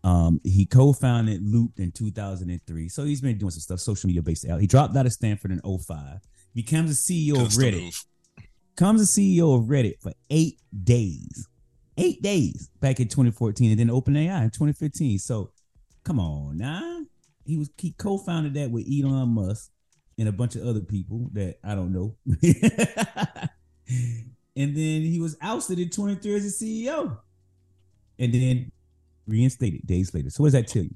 Um, 0.03 0.39
he 0.43 0.65
co-founded 0.65 1.41
Loopt 1.43 1.79
in 1.79 1.91
two 1.91 2.11
thousand 2.11 2.49
and 2.49 2.61
three. 2.65 2.89
So 2.89 3.03
he's 3.03 3.21
been 3.21 3.37
doing 3.37 3.51
some 3.51 3.61
stuff, 3.61 3.79
social 3.79 4.07
media 4.07 4.21
based 4.21 4.47
out. 4.47 4.61
He 4.61 4.67
dropped 4.67 4.95
out 4.95 5.05
of 5.05 5.13
Stanford 5.13 5.51
in 5.51 5.61
05. 5.61 6.19
Becomes 6.53 7.05
the 7.05 7.31
CEO 7.31 7.41
of 7.41 7.49
Reddit. 7.53 8.05
Comes 8.75 9.15
the 9.15 9.37
CEO 9.37 9.57
of 9.57 9.65
Reddit 9.65 10.01
for 10.01 10.13
eight 10.29 10.59
days. 10.83 11.47
Eight 11.97 12.21
days 12.21 12.69
back 12.79 12.99
in 12.99 13.07
2014, 13.07 13.71
and 13.71 13.79
then 13.79 13.87
OpenAI 13.87 14.43
in 14.43 14.49
2015. 14.51 15.17
So 15.17 15.51
come 16.03 16.19
on 16.19 16.57
now. 16.57 17.01
He 17.43 17.57
was 17.57 17.69
he 17.77 17.91
co-founded 17.91 18.53
that 18.53 18.69
with 18.69 18.87
Elon 18.87 19.29
Musk 19.29 19.71
and 20.17 20.29
a 20.29 20.31
bunch 20.31 20.55
of 20.55 20.65
other 20.65 20.81
people 20.81 21.29
that 21.33 21.57
I 21.63 21.75
don't 21.75 21.91
know. 21.91 22.15
and 24.57 24.75
then 24.75 25.03
he 25.03 25.19
was 25.19 25.37
ousted 25.41 25.79
in 25.79 25.89
23 25.89 26.35
as 26.35 26.45
a 26.45 26.49
CEO. 26.49 27.17
And 28.19 28.33
then 28.33 28.71
reinstated 29.27 29.85
days 29.85 30.13
later. 30.13 30.29
So 30.31 30.41
what 30.43 30.47
does 30.47 30.53
that 30.53 30.67
tell 30.67 30.83
you? 30.83 30.95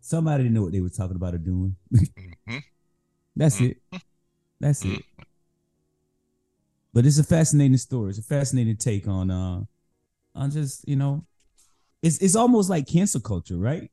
Somebody 0.00 0.44
didn't 0.44 0.54
know 0.54 0.62
what 0.62 0.72
they 0.72 0.80
were 0.80 0.88
talking 0.88 1.16
about 1.16 1.34
or 1.34 1.38
doing. 1.38 1.76
Mhm. 1.92 2.62
That's 3.36 3.60
it. 3.60 3.76
That's 4.60 4.84
it. 4.84 5.04
But 6.94 7.04
it's 7.04 7.18
a 7.18 7.24
fascinating 7.24 7.76
story. 7.76 8.10
It's 8.10 8.18
a 8.18 8.22
fascinating 8.22 8.76
take 8.76 9.06
on 9.06 9.30
uh 9.30 9.64
on 10.34 10.50
just, 10.50 10.88
you 10.88 10.96
know, 10.96 11.26
it's 12.02 12.18
it's 12.18 12.36
almost 12.36 12.70
like 12.70 12.86
cancel 12.86 13.20
culture, 13.20 13.58
right? 13.58 13.90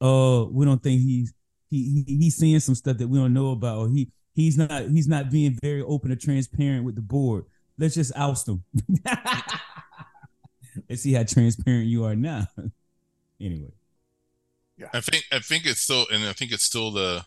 Uh 0.00 0.44
we 0.50 0.66
don't 0.66 0.82
think 0.82 1.00
he's 1.00 1.32
he, 1.70 2.04
he 2.06 2.16
he's 2.16 2.36
seeing 2.36 2.60
some 2.60 2.74
stuff 2.74 2.98
that 2.98 3.08
we 3.08 3.18
don't 3.18 3.32
know 3.32 3.52
about, 3.52 3.78
or 3.78 3.88
he 3.88 4.10
he's 4.34 4.58
not 4.58 4.82
he's 4.90 5.08
not 5.08 5.30
being 5.30 5.56
very 5.62 5.82
open 5.82 6.12
or 6.12 6.16
transparent 6.16 6.84
with 6.84 6.96
the 6.96 7.02
board. 7.02 7.44
Let's 7.78 7.94
just 7.94 8.12
oust 8.16 8.46
them. 8.46 8.64
Let's 10.88 11.02
see 11.02 11.12
how 11.12 11.24
transparent 11.24 11.86
you 11.86 12.04
are 12.04 12.16
now. 12.16 12.46
anyway. 13.40 13.72
Yeah. 14.76 14.88
I 14.92 15.00
think 15.00 15.24
I 15.32 15.38
think 15.40 15.66
it's 15.66 15.80
still, 15.80 16.06
and 16.12 16.24
I 16.24 16.32
think 16.32 16.52
it's 16.52 16.64
still 16.64 16.90
the. 16.90 17.24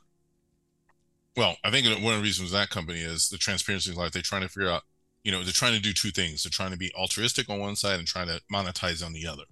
Well, 1.38 1.56
I 1.64 1.72
think 1.72 1.88
one 2.04 2.14
of 2.14 2.20
the 2.20 2.24
reasons 2.24 2.52
that 2.52 2.70
company 2.70 3.00
is 3.00 3.30
the 3.30 3.38
transparency. 3.38 3.92
is 3.92 3.98
Like 3.98 4.12
they're 4.12 4.22
trying 4.22 4.42
to 4.42 4.50
figure 4.50 4.70
out, 4.70 4.84
you 5.24 5.32
know, 5.32 5.44
they're 5.44 5.54
trying 5.54 5.74
to 5.74 5.80
do 5.80 5.94
two 5.94 6.12
things. 6.12 6.44
They're 6.44 6.50
trying 6.50 6.72
to 6.72 6.78
be 6.78 6.92
altruistic 6.94 7.50
on 7.50 7.60
one 7.60 7.76
side 7.76 8.00
and 8.00 8.08
trying 8.08 8.28
to 8.28 8.42
monetize 8.52 9.06
on 9.06 9.14
the 9.14 9.28
other. 9.28 9.44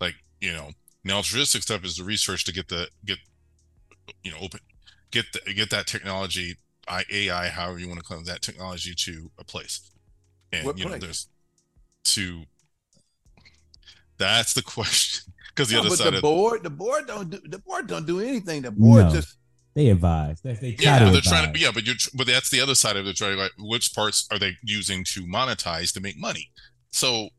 Like 0.00 0.14
you 0.40 0.52
know, 0.52 0.70
the 1.04 1.12
altruistic 1.12 1.62
stuff 1.62 1.84
is 1.84 1.96
the 1.96 2.04
research 2.04 2.44
to 2.44 2.52
get 2.52 2.68
the 2.68 2.88
get, 3.04 3.18
you 4.24 4.32
know, 4.32 4.38
open, 4.40 4.60
get 5.10 5.26
the 5.32 5.54
get 5.54 5.70
that 5.70 5.86
technology, 5.86 6.56
AI, 6.88 7.48
however 7.48 7.78
you 7.78 7.88
want 7.88 8.00
to 8.00 8.04
call 8.04 8.22
that 8.22 8.42
technology 8.42 8.94
to 8.94 9.30
a 9.38 9.44
place, 9.44 9.91
and 10.52 10.66
What 10.66 10.78
you 10.78 10.84
know, 10.88 10.98
there's 10.98 11.28
to. 12.04 12.42
That's 14.18 14.52
the 14.54 14.62
question, 14.76 15.32
because 15.48 15.68
the 15.68 15.74
No, 15.74 15.80
other 15.80 15.88
but 15.90 15.98
side 15.98 16.12
the 16.12 16.16
of 16.18 16.22
board, 16.22 16.62
the 16.62 16.70
board 16.70 17.06
don't 17.06 17.30
do 17.30 17.40
the 17.44 17.58
board 17.58 17.86
don't 17.86 18.06
do 18.06 18.20
anything. 18.20 18.62
The 18.62 18.70
board 18.70 19.06
No. 19.06 19.10
just 19.12 19.36
They 19.74 19.88
advise. 19.88 20.40
They, 20.42 20.52
they 20.54 20.72
try 20.72 20.84
Yeah, 20.84 20.98
to 21.00 21.04
they're 21.06 21.18
advise. 21.18 21.28
trying 21.32 21.52
to. 21.52 21.58
Yeah, 21.58 21.70
but 21.72 21.84
you're. 21.86 21.96
But 22.14 22.26
that's 22.26 22.50
the 22.50 22.60
other 22.60 22.74
side 22.74 22.96
of 22.96 23.06
it. 23.06 23.16
Trying 23.16 23.38
like, 23.38 23.52
which 23.58 23.94
parts 23.94 24.28
are 24.30 24.38
they 24.38 24.52
using 24.62 25.04
to 25.14 25.22
monetize 25.26 25.92
to 25.94 26.00
make 26.00 26.18
money? 26.18 26.50
So, 26.90 27.30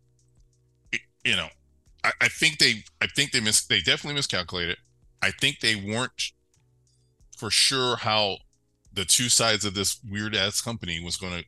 y- 0.91 0.99
you 1.23 1.35
know, 1.35 1.47
I, 2.03 2.11
I 2.21 2.27
think 2.27 2.57
they. 2.57 2.83
I 3.01 3.07
think 3.15 3.31
they 3.31 3.39
mis. 3.39 3.65
They 3.65 3.79
definitely 3.81 4.15
miscalculated. 4.15 4.77
I 5.21 5.31
think 5.39 5.59
they 5.59 5.75
weren't 5.75 6.31
for 7.37 7.49
sure 7.51 7.95
how 7.97 8.37
the 8.91 9.05
two 9.05 9.29
sides 9.29 9.63
of 9.63 9.73
this 9.73 9.99
weird 10.09 10.35
ass 10.35 10.59
company 10.61 10.99
was 11.03 11.17
going 11.17 11.33
to 11.39 11.45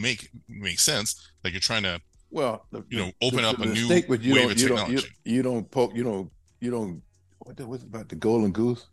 make 0.00 0.28
make 0.48 0.78
sense. 0.80 1.30
Like 1.44 1.52
you're 1.52 1.60
trying 1.60 1.82
to. 1.84 2.00
well, 2.30 2.66
the, 2.72 2.84
You 2.88 2.98
know, 2.98 3.12
open 3.22 3.42
the, 3.42 3.48
up 3.48 3.56
the 3.56 3.62
a 3.62 3.66
new 3.66 3.72
mistake 3.88 4.04
you 4.08 4.34
wave 4.34 4.42
don't, 4.42 4.52
of 4.52 4.60
you 4.60 4.68
don't, 4.68 4.90
you, 4.90 4.96
technology. 4.98 5.08
you 5.24 5.42
don't 5.42 5.70
poke, 5.70 5.94
you 5.94 6.04
don't, 6.04 6.30
you 6.60 6.70
don't. 6.70 7.02
What 7.38 7.56
the, 7.56 7.66
what's 7.66 7.84
about 7.84 8.08
the 8.08 8.16
golden 8.16 8.52
goose? 8.52 8.86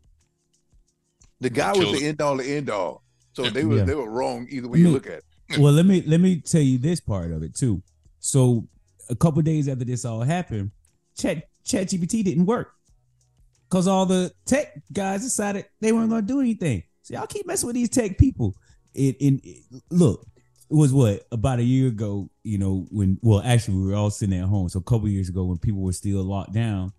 The 1.41 1.49
guy 1.49 1.73
was 1.73 1.99
the 1.99 2.05
end 2.07 2.21
all, 2.21 2.37
the 2.37 2.45
end 2.45 2.69
all. 2.69 3.03
So 3.33 3.43
Yeah. 3.43 3.49
they 3.49 3.65
were 3.65 3.77
Yeah. 3.77 3.83
they 3.83 3.95
were 3.95 4.09
wrong 4.09 4.47
either 4.49 4.67
way 4.67 4.77
I 4.77 4.79
you 4.79 4.85
mean- 4.85 4.93
look 4.93 5.07
at 5.07 5.13
it. 5.49 5.59
Well, 5.59 5.73
let 5.73 5.85
me 5.85 6.01
let 6.07 6.19
me 6.21 6.41
tell 6.41 6.61
you 6.61 6.77
this 6.79 6.99
part 6.99 7.31
of 7.31 7.43
it 7.43 7.53
too. 7.55 7.83
So 8.19 8.67
a 9.09 9.15
couple 9.15 9.41
days 9.43 9.67
after 9.67 9.85
this 9.85 10.03
all 10.05 10.21
happened, 10.21 10.71
Chat 11.17 11.43
ChatGPT 11.65 12.23
didn't 12.23 12.45
work 12.47 12.73
because 13.69 13.87
all 13.87 14.05
the 14.07 14.31
tech 14.45 14.73
guys 14.93 15.21
decided 15.23 15.65
they 15.81 15.91
weren't 15.91 16.09
going 16.09 16.21
to 16.21 16.27
do 16.27 16.39
anything. 16.39 16.81
So 17.03 17.13
y'all 17.13 17.27
keep 17.27 17.45
messing 17.45 17.67
with 17.67 17.75
these 17.75 17.89
tech 17.89 18.17
people. 18.17 18.55
It, 18.95 19.15
it, 19.19 19.41
it- 19.43 19.63
look, 19.91 20.25
it 20.69 20.75
was 20.75 20.93
what 20.93 21.25
about 21.31 21.59
a 21.59 21.63
year 21.63 21.87
ago. 21.87 22.29
You 22.43 22.57
know 22.57 22.87
when 22.89 23.17
well 23.21 23.41
actually 23.43 23.77
we 23.77 23.87
were 23.87 23.95
all 23.95 24.09
sitting 24.09 24.39
at 24.39 24.45
home. 24.45 24.69
So 24.69 24.79
a 24.79 24.83
couple 24.83 25.07
years 25.07 25.29
ago 25.29 25.45
when 25.45 25.57
people 25.57 25.81
were 25.81 25.93
still 25.93 26.23
locked 26.23 26.53
down. 26.53 26.93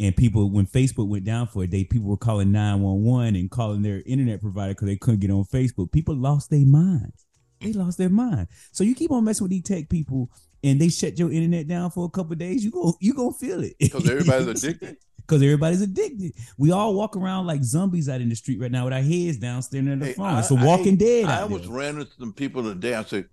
And 0.00 0.16
people, 0.16 0.50
when 0.50 0.66
Facebook 0.66 1.06
went 1.06 1.24
down 1.24 1.46
for 1.46 1.62
a 1.62 1.66
day, 1.68 1.84
people 1.84 2.08
were 2.08 2.16
calling 2.16 2.50
911 2.50 3.36
and 3.36 3.48
calling 3.48 3.82
their 3.82 4.02
internet 4.04 4.40
provider 4.40 4.72
because 4.74 4.88
they 4.88 4.96
couldn't 4.96 5.20
get 5.20 5.30
on 5.30 5.44
Facebook. 5.44 5.92
People 5.92 6.16
lost 6.16 6.50
their 6.50 6.66
minds 6.66 7.24
they 7.62 7.72
lost 7.72 7.98
their 7.98 8.08
mind. 8.10 8.48
So 8.72 8.84
you 8.84 8.94
keep 8.94 9.10
on 9.10 9.24
messing 9.24 9.44
with 9.44 9.50
these 9.50 9.62
tech 9.62 9.88
people, 9.88 10.30
and 10.64 10.80
they 10.80 10.88
shut 10.88 11.18
your 11.18 11.32
internet 11.32 11.66
down 11.68 11.90
for 11.90 12.04
a 12.04 12.08
couple 12.10 12.32
of 12.32 12.38
days. 12.38 12.64
You 12.64 12.70
go, 12.70 12.94
you 13.00 13.14
gonna 13.14 13.32
feel 13.32 13.62
it 13.64 13.74
Because 13.80 14.08
everybody's 14.08 14.46
addicted. 14.64 14.96
Because 15.18 15.42
everybody's 15.42 15.80
addicted. 15.82 16.32
We 16.58 16.72
all 16.72 16.94
walk 16.94 17.16
around 17.16 17.46
like 17.46 17.62
zombies 17.62 18.08
out 18.08 18.20
in 18.20 18.28
the 18.28 18.34
street 18.34 18.60
right 18.60 18.70
now 18.72 18.84
with 18.84 18.92
our 18.92 19.00
heads 19.02 19.38
down, 19.38 19.62
staring 19.62 19.88
at 19.88 20.00
the 20.00 20.06
Hey, 20.06 20.12
phone. 20.14 20.26
I- 20.26 20.40
it's 20.40 20.50
a 20.50 20.54
Walking 20.56 20.96
Dead. 20.96 21.26
I 21.26 21.42
out 21.42 21.50
was 21.50 21.62
there. 21.62 21.70
ran 21.70 21.98
into 21.98 22.10
some 22.18 22.32
people 22.32 22.62
today. 22.64 22.94
I 22.94 23.04
said, 23.04 23.26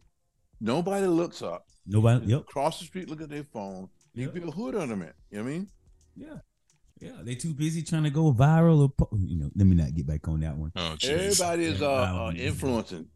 nobody 0.61 1.07
looks 1.07 1.41
up. 1.41 1.65
Nobody. 1.87 2.27
Yep. 2.27 2.45
Cross 2.45 2.79
the 2.79 2.85
street, 2.85 3.09
look 3.09 3.21
at 3.21 3.29
their 3.29 3.43
phone. 3.51 3.89
You 4.13 4.25
Yep. 4.25 4.33
be 4.33 4.41
a 4.43 4.51
hood 4.51 4.75
on 4.75 4.89
them. 4.89 4.99
You 5.01 5.05
know 5.37 5.43
what 5.43 5.49
I 5.49 5.51
mean? 5.51 5.67
Yeah. 6.15 6.35
Yeah. 6.99 7.11
They 7.23 7.35
too 7.35 7.53
busy 7.53 7.81
trying 7.81 8.03
to 8.03 8.09
go 8.11 8.31
viral. 8.33 8.81
Or 8.81 8.89
po- 8.89 9.09
you 9.17 9.37
know. 9.39 9.49
Let 9.55 9.65
me 9.65 9.75
not 9.75 9.93
get 9.95 10.05
back 10.05 10.27
on 10.27 10.41
that 10.41 10.55
one. 10.57 10.71
Oh, 10.75 10.95
jeez. 10.99 11.09
Everybody 11.41 11.63
is 11.65 11.81
uh, 11.81 11.91
uh, 11.91 12.33
influencing. 12.35 13.07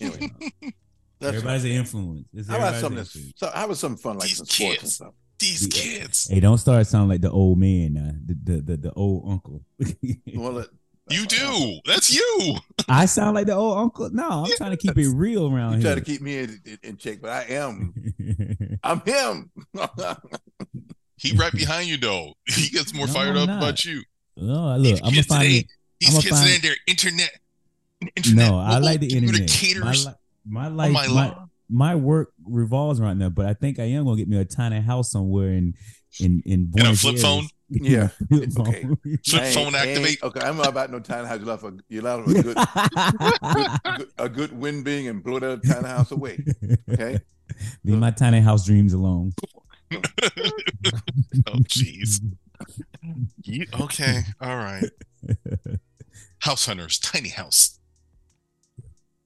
Anyway, 0.00 0.30
that's 1.20 1.36
Everybody's 1.36 1.64
an 1.64 1.70
influence. 1.72 2.26
It's 2.34 2.48
How 2.48 2.56
about 2.56 2.74
something? 2.76 2.98
influence. 2.98 3.32
so, 3.36 3.50
how 3.54 3.64
about 3.66 3.76
something 3.76 3.98
fun 4.02 4.18
like 4.18 4.28
These 4.28 4.38
some 4.38 4.46
sports 4.46 4.70
and 4.72 4.80
kids. 4.80 4.94
stuff? 4.94 5.14
These 5.38 5.62
Yeah. 5.62 5.98
kids. 6.00 6.28
Hey, 6.30 6.40
don't 6.40 6.58
start 6.58 6.86
sounding 6.86 7.08
like 7.10 7.20
the 7.20 7.30
old 7.30 7.58
man 7.58 7.92
now. 7.94 8.12
The 8.24 8.34
the 8.56 8.60
the, 8.62 8.76
the 8.76 8.92
old 8.94 9.28
uncle. 9.30 9.62
Well, 10.34 10.58
uh, 10.58 10.64
You 11.10 11.26
do. 11.26 11.80
That's 11.86 12.14
you. 12.14 12.56
I 12.88 13.06
sound 13.06 13.34
like 13.34 13.46
the 13.46 13.54
old 13.54 13.76
uncle. 13.78 14.10
No, 14.10 14.28
I'm 14.44 14.50
trying 14.56 14.70
to 14.70 14.76
keep 14.76 14.96
it 14.96 15.08
real 15.08 15.46
around 15.52 15.70
here. 15.72 15.78
You 15.80 15.84
try 15.86 15.94
to 15.96 16.00
keep 16.02 16.20
me 16.22 16.38
in, 16.38 16.60
in, 16.64 16.78
in 16.82 16.96
check, 16.98 17.20
but 17.20 17.30
I 17.30 17.42
am. 17.54 17.92
I'm 18.84 19.00
him. 19.00 19.50
He 21.16 21.36
right 21.36 21.52
behind 21.52 21.88
you 21.88 21.96
though. 21.98 22.34
He 22.46 22.68
gets 22.70 22.94
more 22.94 23.06
No, 23.06 23.12
fired 23.12 23.36
I'm 23.36 23.42
up 23.42 23.48
not. 23.48 23.58
about 23.62 23.84
you. 23.84 24.02
oh, 24.40 24.76
look, 24.76 24.82
These 24.82 25.00
I'm 25.02 25.10
gonna 25.10 25.22
find 25.22 25.42
today, 25.42 25.66
these 26.00 26.10
I'ma 26.10 26.20
kids 26.20 26.30
find- 26.40 26.46
today, 26.54 26.68
their 26.68 26.76
internet, 26.86 27.30
internet. 28.16 28.50
No, 28.50 28.58
I 28.58 28.74
mobile 28.74 28.84
like 28.84 29.00
the 29.00 29.16
internet. 29.16 29.50
My, 29.80 29.92
li- 29.92 30.14
my 30.46 30.66
on 30.66 30.76
life, 30.76 30.92
my 30.92 31.06
my, 31.08 31.34
my 31.68 31.94
work 31.96 32.32
revolves 32.44 33.00
around 33.00 33.18
that. 33.20 33.30
But 33.30 33.46
I 33.46 33.54
think 33.54 33.78
I 33.78 33.84
am 33.84 34.04
gonna 34.04 34.16
get 34.16 34.28
me 34.28 34.38
a 34.38 34.44
tiny 34.44 34.80
house 34.80 35.10
somewhere 35.12 35.52
in 35.52 35.74
in 36.18 36.42
in 36.46 36.72
And 36.76 36.88
a 36.88 36.94
flip 36.96 37.12
Aires. 37.14 37.22
phone. 37.22 37.44
Yeah, 37.68 38.08
Flip 38.28 38.50
okay. 38.58 38.82
Flip 39.26 39.42
I 39.42 39.44
ain't- 39.46 39.54
phone 39.54 39.74
I 39.74 39.78
ain't- 39.86 39.88
activate. 39.98 40.22
Okay, 40.22 40.40
I'm 40.40 40.56
not 40.56 40.68
about 40.68 40.90
no 40.90 40.98
tiny 41.00 41.28
house. 41.28 41.38
You 41.40 41.44
love 41.46 41.62
a 41.64 41.72
you 41.88 42.00
love 42.00 42.26
a 42.26 42.32
good, 42.42 42.44
good, 42.44 43.96
good 43.96 44.08
a 44.18 44.28
good 44.28 44.52
wind 44.58 44.84
being 44.84 45.06
and 45.08 45.22
blow 45.22 45.38
that 45.38 45.60
tiny 45.64 45.86
house 45.88 46.10
away. 46.10 46.44
Okay, 46.92 47.18
Leave 47.84 47.98
my 47.98 48.10
tiny 48.10 48.40
house 48.40 48.64
dreams 48.66 48.92
alone. 48.92 49.32
Oh 49.92 49.98
jeez. 51.68 52.20
Okay. 53.80 54.20
All 54.40 54.56
right. 54.56 54.84
House 56.40 56.66
hunters, 56.66 56.98
tiny 56.98 57.28
house. 57.30 57.79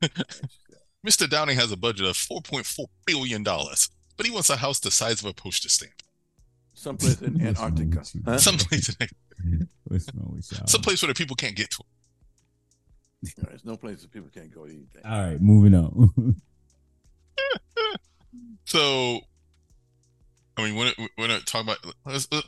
Mr. 1.06 1.28
Downing 1.28 1.56
has 1.56 1.70
a 1.72 1.76
budget 1.76 2.06
of 2.06 2.16
four 2.16 2.40
point 2.40 2.66
four 2.66 2.86
billion 3.06 3.42
dollars. 3.42 3.90
but 4.16 4.26
he 4.26 4.32
wants 4.32 4.48
a 4.50 4.56
house 4.56 4.80
the 4.80 4.90
size 4.90 5.20
of 5.20 5.26
a 5.26 5.32
postage 5.34 5.70
stamp. 5.72 5.92
Someplace 6.74 7.20
in 7.22 7.40
Antarctica. 7.46 8.02
Huh? 8.24 8.38
Someplace, 8.38 8.96
What's 9.84 10.08
wrong 10.14 10.40
someplace 10.66 11.02
where 11.02 11.08
the 11.08 11.14
people 11.14 11.36
can't 11.36 11.54
get 11.56 11.70
to. 11.70 11.84
There's 13.38 13.64
no 13.64 13.76
place 13.76 14.02
that 14.02 14.10
people 14.12 14.28
can't 14.34 14.52
go 14.54 14.66
to 14.66 14.72
eat. 14.72 14.88
All 15.04 15.10
right, 15.22 15.40
moving 15.40 15.74
on. 15.74 16.36
So, 18.66 19.20
I 20.56 20.64
mean, 20.64 20.74
when 20.76 20.92
when 21.16 21.30
I 21.30 21.38
talk 21.44 21.62
about 21.64 21.78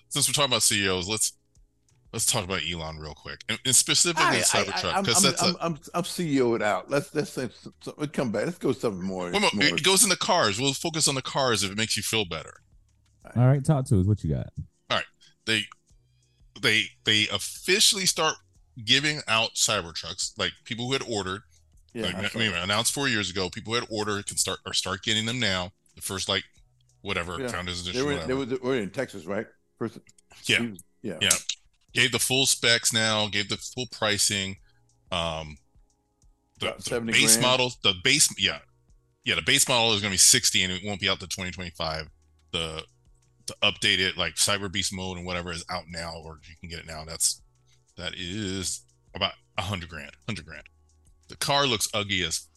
since 0.08 0.28
we're 0.28 0.32
talking 0.32 0.50
about 0.50 0.62
CEOs, 0.62 1.08
let's 1.08 1.32
let's 2.16 2.26
talk 2.26 2.44
about 2.44 2.62
Elon 2.70 2.98
real 2.98 3.14
quick, 3.14 3.42
and, 3.48 3.58
and 3.66 3.76
specifically 3.76 4.38
I, 4.38 4.40
Cybertruck, 4.40 5.04
because 5.04 5.22
that's 5.22 5.42
a, 5.42 5.46
I'm, 5.46 5.56
I'm, 5.60 5.78
I'm 5.94 6.02
CEO'd 6.02 6.62
out. 6.62 6.90
Let's 6.90 7.14
let's 7.14 7.30
say 7.30 7.48
so- 7.60 7.72
so- 7.82 7.94
let's 7.98 8.12
come 8.12 8.32
back. 8.32 8.46
Let's 8.46 8.58
go 8.58 8.72
something 8.72 9.02
more. 9.04 9.30
Well, 9.30 9.40
no, 9.42 9.48
more- 9.52 9.64
it 9.66 9.82
goes 9.82 10.02
in 10.02 10.08
the 10.08 10.16
cars. 10.16 10.58
We'll 10.60 10.72
focus 10.72 11.08
on 11.08 11.14
the 11.14 11.22
cars 11.22 11.62
if 11.62 11.70
it 11.70 11.76
makes 11.76 11.96
you 11.96 12.02
feel 12.02 12.24
better. 12.24 12.54
All 13.36 13.46
right, 13.46 13.64
talk 13.64 13.84
to 13.86 14.00
us. 14.00 14.06
What 14.06 14.22
you 14.24 14.34
got? 14.34 14.46
All 14.90 14.96
right, 14.96 15.04
they 15.46 15.62
they 16.62 16.84
they 17.04 17.28
officially 17.32 18.06
start 18.06 18.34
giving 18.84 19.20
out 19.28 19.54
Cybertrucks, 19.54 20.32
like 20.38 20.52
people 20.64 20.86
who 20.86 20.92
had 20.94 21.02
ordered. 21.08 21.42
yeah, 21.92 22.04
like, 22.06 22.14
I 22.14 22.30
I 22.34 22.38
mean, 22.38 22.52
that. 22.52 22.64
announced 22.64 22.92
four 22.92 23.08
years 23.08 23.30
ago. 23.30 23.50
People 23.50 23.74
who 23.74 23.80
had 23.80 23.88
ordered 23.90 24.26
can 24.26 24.36
start 24.36 24.60
or 24.66 24.72
start 24.72 25.02
getting 25.02 25.26
them 25.26 25.38
now. 25.40 25.72
The 25.94 26.02
first 26.02 26.28
like 26.28 26.44
whatever 27.02 27.38
Yeah. 27.40 27.48
founders 27.48 27.84
they 27.84 27.90
edition, 27.90 28.06
were 28.06 28.12
whatever. 28.14 28.44
they 28.44 28.54
were 28.56 28.58
we're 28.62 28.80
in 28.80 28.90
Texas, 28.90 29.26
right? 29.26 29.46
First, 29.78 29.98
Yeah. 30.46 30.58
he- 30.60 30.80
yeah, 31.02 31.18
Yeah. 31.20 31.30
Gave 31.96 32.12
the 32.12 32.18
full 32.18 32.46
specs 32.46 32.92
now, 32.92 33.26
gave 33.28 33.48
the 33.48 33.56
full 33.56 33.86
pricing. 33.90 34.56
Um, 35.10 35.56
the, 36.60 36.74
the 36.88 37.00
base 37.00 37.36
grand. 37.36 37.42
model, 37.42 37.72
the 37.82 37.94
base, 38.04 38.28
yeah, 38.38 38.58
yeah, 39.24 39.34
the 39.34 39.42
base 39.42 39.68
model 39.68 39.92
is 39.94 40.00
going 40.00 40.10
to 40.10 40.14
be 40.14 40.18
60 40.18 40.62
and 40.62 40.72
it 40.72 40.82
won't 40.84 41.00
be 41.00 41.08
out 41.08 41.20
to 41.20 41.26
2025. 41.26 42.08
The 42.52 42.82
the 43.46 43.54
updated 43.62 44.16
like 44.16 44.34
Cyber 44.34 44.70
Beast 44.70 44.92
mode 44.92 45.16
and 45.16 45.26
whatever 45.26 45.52
is 45.52 45.64
out 45.70 45.84
now, 45.88 46.14
or 46.24 46.40
you 46.48 46.54
can 46.60 46.68
get 46.68 46.80
it 46.80 46.86
now. 46.86 47.04
That's 47.04 47.40
that 47.96 48.14
is 48.16 48.82
about 49.14 49.32
a 49.56 49.62
hundred 49.62 49.88
grand, 49.88 50.10
hundred 50.26 50.46
grand. 50.46 50.64
The 51.28 51.36
car 51.36 51.66
looks 51.66 51.88
ugly 51.94 52.22
as 52.24 52.48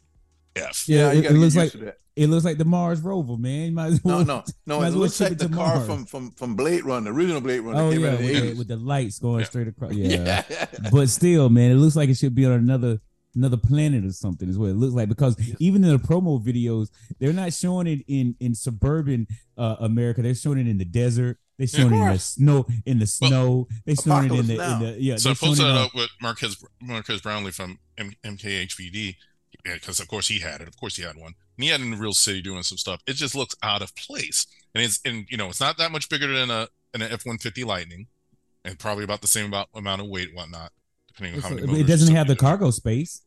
f. 0.55 0.85
Yeah, 0.88 1.12
you 1.12 1.19
it, 1.19 1.21
gotta 1.23 1.35
it 1.35 1.38
looks 1.39 1.55
used 1.55 1.57
like 1.57 1.71
to 1.73 1.77
that. 1.79 1.97
it 2.15 2.27
looks 2.27 2.45
like 2.45 2.57
the 2.57 2.65
Mars 2.65 3.01
rover, 3.01 3.38
man. 3.38 3.65
You 3.67 3.71
might 3.71 3.88
as 3.88 4.05
No, 4.05 4.17
well- 4.17 4.25
no, 4.25 4.43
no. 4.65 4.79
might 4.79 4.85
It 4.85 4.88
as 4.88 4.93
well 4.93 5.01
looks 5.03 5.21
like 5.21 5.31
it 5.33 5.39
the 5.39 5.49
car 5.49 5.75
Mars. 5.75 5.85
from 5.88 6.05
from 6.05 6.31
from 6.31 6.55
Blade 6.55 6.83
Runner, 6.85 7.12
the 7.12 7.17
original 7.17 7.41
Blade 7.41 7.59
Runner. 7.59 7.81
Oh 7.81 7.91
came 7.91 8.01
yeah, 8.01 8.07
out 8.13 8.19
in 8.19 8.25
with 8.25 8.33
the 8.33 8.39
the, 8.41 8.51
80s. 8.53 8.57
with 8.57 8.67
the 8.67 8.77
lights 8.77 9.19
going 9.19 9.39
Yeah. 9.39 9.45
straight 9.45 9.67
across. 9.67 9.93
Yeah. 9.95 10.43
yeah. 10.49 10.65
but 10.91 11.09
still, 11.09 11.49
man, 11.49 11.71
it 11.71 11.75
looks 11.75 11.95
like 11.95 12.09
it 12.09 12.15
should 12.17 12.35
be 12.35 12.45
on 12.45 12.53
another 12.53 12.99
another 13.35 13.57
planet 13.57 14.03
or 14.05 14.12
something. 14.12 14.49
Is 14.49 14.57
what 14.57 14.69
it 14.71 14.75
looks 14.75 14.93
like 14.95 15.07
because 15.09 15.35
even 15.59 15.83
in 15.83 15.91
the 15.91 15.97
promo 15.99 16.43
videos, 16.43 16.89
they're 17.19 17.31
not 17.33 17.53
showing 17.53 17.88
it 17.88 18.03
in 18.07 18.35
in 18.39 18.55
suburban 18.55 19.27
uh, 19.57 19.75
America. 19.79 20.21
They're 20.21 20.35
showing 20.35 20.57
it 20.59 20.67
in 20.67 20.77
the 20.77 20.85
desert. 20.85 21.38
They're 21.57 21.67
showing 21.67 21.93
it 21.93 21.97
in 22.05 22.13
the 22.13 22.19
snow. 22.19 22.65
In 22.85 22.99
the 22.99 23.17
Well, 23.21 23.29
snow. 23.29 23.67
They're 23.85 23.95
showing 23.95 24.25
it 24.25 24.31
in 24.31 24.47
the, 24.47 24.53
in 24.53 24.79
the 24.79 24.95
yeah. 24.99 25.17
So 25.17 25.29
I 25.29 25.33
they're 25.33 25.47
posted 25.49 25.65
that 25.65 25.75
up 25.75 25.93
with 25.93 26.09
Marques 26.21 26.55
Marques 26.81 27.19
Brownlee 27.21 27.51
from 27.51 27.77
M- 27.97 28.13
MKBHD 28.25 29.15
because 29.63 29.99
of 29.99 30.07
course 30.07 30.27
he 30.27 30.39
had 30.39 30.61
it. 30.61 30.67
Of 30.67 30.77
course 30.77 30.95
he 30.95 31.03
had 31.03 31.15
one. 31.15 31.33
And 31.57 31.63
he 31.63 31.67
had 31.69 31.81
it 31.81 31.83
in 31.83 31.91
the 31.91 31.97
real 31.97 32.13
city 32.13 32.41
doing 32.41 32.63
some 32.63 32.77
stuff. 32.77 33.01
It 33.07 33.13
just 33.13 33.35
looks 33.35 33.55
out 33.63 33.81
of 33.81 33.95
place, 33.95 34.45
and 34.73 34.83
it's 34.83 34.99
and 35.05 35.25
you 35.29 35.37
know 35.37 35.49
it's 35.49 35.59
not 35.59 35.77
that 35.77 35.91
much 35.91 36.09
bigger 36.09 36.27
than 36.27 36.49
a 36.49 36.67
an 36.93 37.01
F 37.01 37.25
one 37.25 37.37
fifty 37.37 37.63
Lightning, 37.63 38.07
and 38.65 38.79
probably 38.79 39.03
about 39.03 39.21
the 39.21 39.27
same 39.27 39.45
about 39.47 39.67
amount 39.75 40.01
of 40.01 40.07
weight, 40.07 40.29
and 40.29 40.37
whatnot, 40.37 40.71
depending 41.07 41.35
on 41.35 41.41
how 41.41 41.49
many. 41.67 41.81
It 41.81 41.87
doesn't 41.87 42.15
have 42.15 42.27
the 42.27 42.31
something. 42.31 42.47
cargo 42.47 42.71
space. 42.71 43.21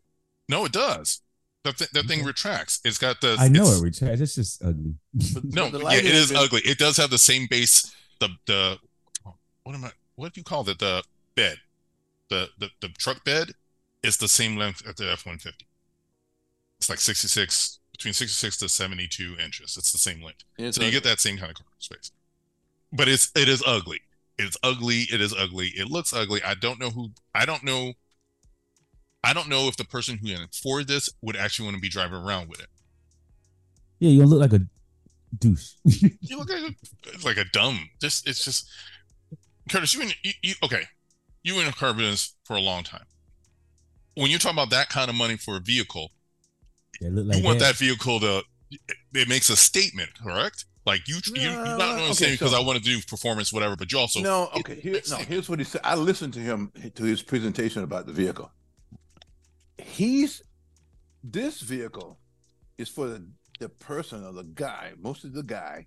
No, 0.49 0.65
it 0.65 0.73
does. 0.73 1.21
That 1.65 1.77
th- 1.79 1.91
that 1.91 2.07
thing 2.07 2.21
Okay. 2.21 2.27
retracts. 2.27 2.81
It's 2.85 2.99
got 2.99 3.21
the. 3.21 3.37
I 3.39 3.49
know 3.49 3.63
it's- 3.63 3.81
it 3.81 3.85
retracts. 3.85 4.21
It's 4.21 4.35
just 4.35 4.63
ugly. 4.65 4.95
No, 5.45 5.67
yeah, 5.67 5.77
Lightning 5.79 6.13
it 6.15 6.29
been- 6.29 6.37
ugly. 6.37 6.61
It 6.65 6.79
does 6.79 6.97
have 6.97 7.11
the 7.11 7.19
same 7.19 7.47
base. 7.49 7.93
The 8.19 8.31
the 8.47 8.79
what 9.63 9.75
am 9.75 9.85
I? 9.85 9.93
What 10.17 10.33
do 10.33 10.41
you 10.41 10.45
call 10.45 10.69
it? 10.69 10.79
The 10.79 11.05
bed, 11.37 11.59
the 12.31 12.49
the 12.59 12.71
the 12.81 12.89
truck 12.89 13.23
bed 13.25 13.53
is 14.03 14.17
the 14.17 14.27
same 14.29 14.57
length 14.57 14.83
as 14.89 14.97
the 14.97 15.11
F 15.13 15.25
one 15.27 15.39
fifty. 15.39 15.67
It's 16.83 16.89
like 16.89 16.99
sixty 16.99 17.29
six 17.29 17.79
between 17.93 18.13
sixty 18.13 18.35
six 18.35 18.57
to 18.57 18.69
seventy 18.69 19.07
two 19.07 19.37
inches. 19.39 19.77
It's 19.77 19.93
the 19.93 19.99
same 19.99 20.21
length, 20.21 20.43
It's 20.59 20.77
so 20.77 20.83
you 20.83 20.91
get 20.91 21.05
that 21.05 21.21
same 21.21 21.39
kind 21.39 21.51
of 21.51 21.57
car 21.57 21.65
space. 21.79 22.11
But 22.93 23.07
it's 23.07 23.31
it 23.37 23.49
is 23.49 23.63
ugly. 23.65 24.01
It's 24.37 24.57
ugly. 24.65 25.03
It 25.03 25.21
is 25.21 25.33
ugly. 25.33 25.69
It 25.77 25.89
looks 25.89 26.13
ugly. 26.13 26.43
I 26.43 26.55
don't 26.55 26.81
know 26.81 26.91
who. 26.91 27.11
I 27.37 27.47
don't 27.47 27.63
know. 27.63 27.93
I 29.23 29.33
don't 29.33 29.49
know 29.49 29.69
if 29.69 29.77
the 29.77 29.85
person 29.85 30.19
who 30.19 30.27
can 30.35 30.49
afford 30.53 30.89
this 30.89 31.09
would 31.23 31.37
actually 31.37 31.67
want 31.67 31.77
to 31.77 31.81
be 31.81 31.89
driving 31.89 32.19
around 32.19 32.49
with 32.49 32.59
it. 32.59 32.67
Yeah, 34.01 34.11
you 34.11 34.27
look 34.27 34.41
like 34.41 34.61
a 34.61 34.67
douche. 35.39 35.75
You 35.85 36.37
look 36.37 36.51
like 36.51 36.63
a, 36.63 36.75
it's 37.15 37.25
like 37.25 37.37
a 37.37 37.45
dumb. 37.53 37.79
Just 38.01 38.29
it's 38.29 38.45
just 38.45 38.69
Curtis. 39.71 39.95
You 39.95 40.03
in 40.03 40.11
you, 40.25 40.33
you 40.43 40.55
okay? 40.65 40.83
You 41.45 41.61
in 41.61 41.69
a 41.69 41.73
car 41.73 41.95
business 41.95 42.35
for 42.43 42.57
a 42.57 42.61
long 42.61 42.83
time. 42.83 43.05
When 44.17 44.33
you 44.33 44.39
talk 44.39 44.53
about 44.53 44.71
that 44.71 44.89
kind 44.89 45.09
of 45.09 45.15
money 45.15 45.37
for 45.37 45.57
a 45.57 45.61
vehicle, 45.61 46.11
They 47.03 47.11
look 47.11 47.27
like 47.27 47.39
you 47.39 47.45
want 47.45 47.59
that 47.59 47.77
vehicle 47.77 48.21
to. 48.21 48.43
It, 48.71 48.81
it 49.13 49.29
makes 49.29 49.51
a 49.51 49.57
statement, 49.57 50.11
correct? 50.23 50.65
Like 50.87 51.07
you, 51.07 51.17
you, 51.27 51.43
you're 51.43 51.53
No, 51.53 51.77
not 51.77 51.99
only 51.99 52.15
saying 52.15 52.35
because 52.35 52.55
I 52.55 52.61
want 52.61 52.79
to 52.79 52.85
do 52.85 53.01
performance, 53.03 53.53
whatever, 53.53 53.77
but 53.77 53.93
you 53.93 53.99
also 53.99 54.21
no, 54.21 54.51
okay. 54.57 54.81
Here, 54.81 55.01
no, 55.11 55.17
here's 55.17 55.49
what 55.49 55.59
he 55.59 55.65
said. 55.65 55.81
I 55.85 55.95
listened 55.95 56.35
to 56.35 56.41
him 56.41 56.73
to 56.95 57.05
his 57.05 57.23
presentation 57.23 57.83
about 57.83 58.07
the 58.07 58.13
vehicle. 58.13 58.51
He's 59.79 60.43
this 61.23 61.61
vehicle 61.61 62.19
is 62.79 62.89
for 62.89 63.09
the, 63.09 63.27
the 63.61 63.69
person 63.69 64.25
or 64.25 64.33
the 64.33 64.45
guy, 64.45 64.93
mostly 64.99 65.31
the 65.31 65.43
guy, 65.43 65.87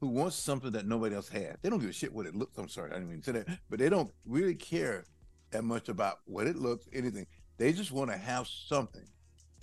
who 0.00 0.08
wants 0.08 0.36
something 0.36 0.72
that 0.72 0.86
nobody 0.86 1.14
else 1.14 1.28
has. 1.28 1.56
They 1.62 1.70
don't 1.70 1.78
give 1.78 1.90
a 1.90 1.92
shit 1.92 2.12
what 2.12 2.26
it 2.26 2.34
looks. 2.34 2.58
I'm 2.58 2.68
sorry, 2.68 2.90
I 2.90 2.94
didn't 2.94 3.10
mean 3.10 3.20
to 3.20 3.24
say 3.24 3.32
that, 3.32 3.58
but 3.70 3.78
they 3.78 3.88
don't 3.88 4.10
really 4.26 4.54
care 4.54 5.04
that 5.52 5.64
much 5.64 5.88
about 5.88 6.18
what 6.26 6.46
it 6.46 6.56
looks, 6.56 6.86
anything. 6.92 7.26
They 7.56 7.72
just 7.72 7.92
want 7.92 8.10
to 8.10 8.16
have 8.16 8.46
something 8.46 9.06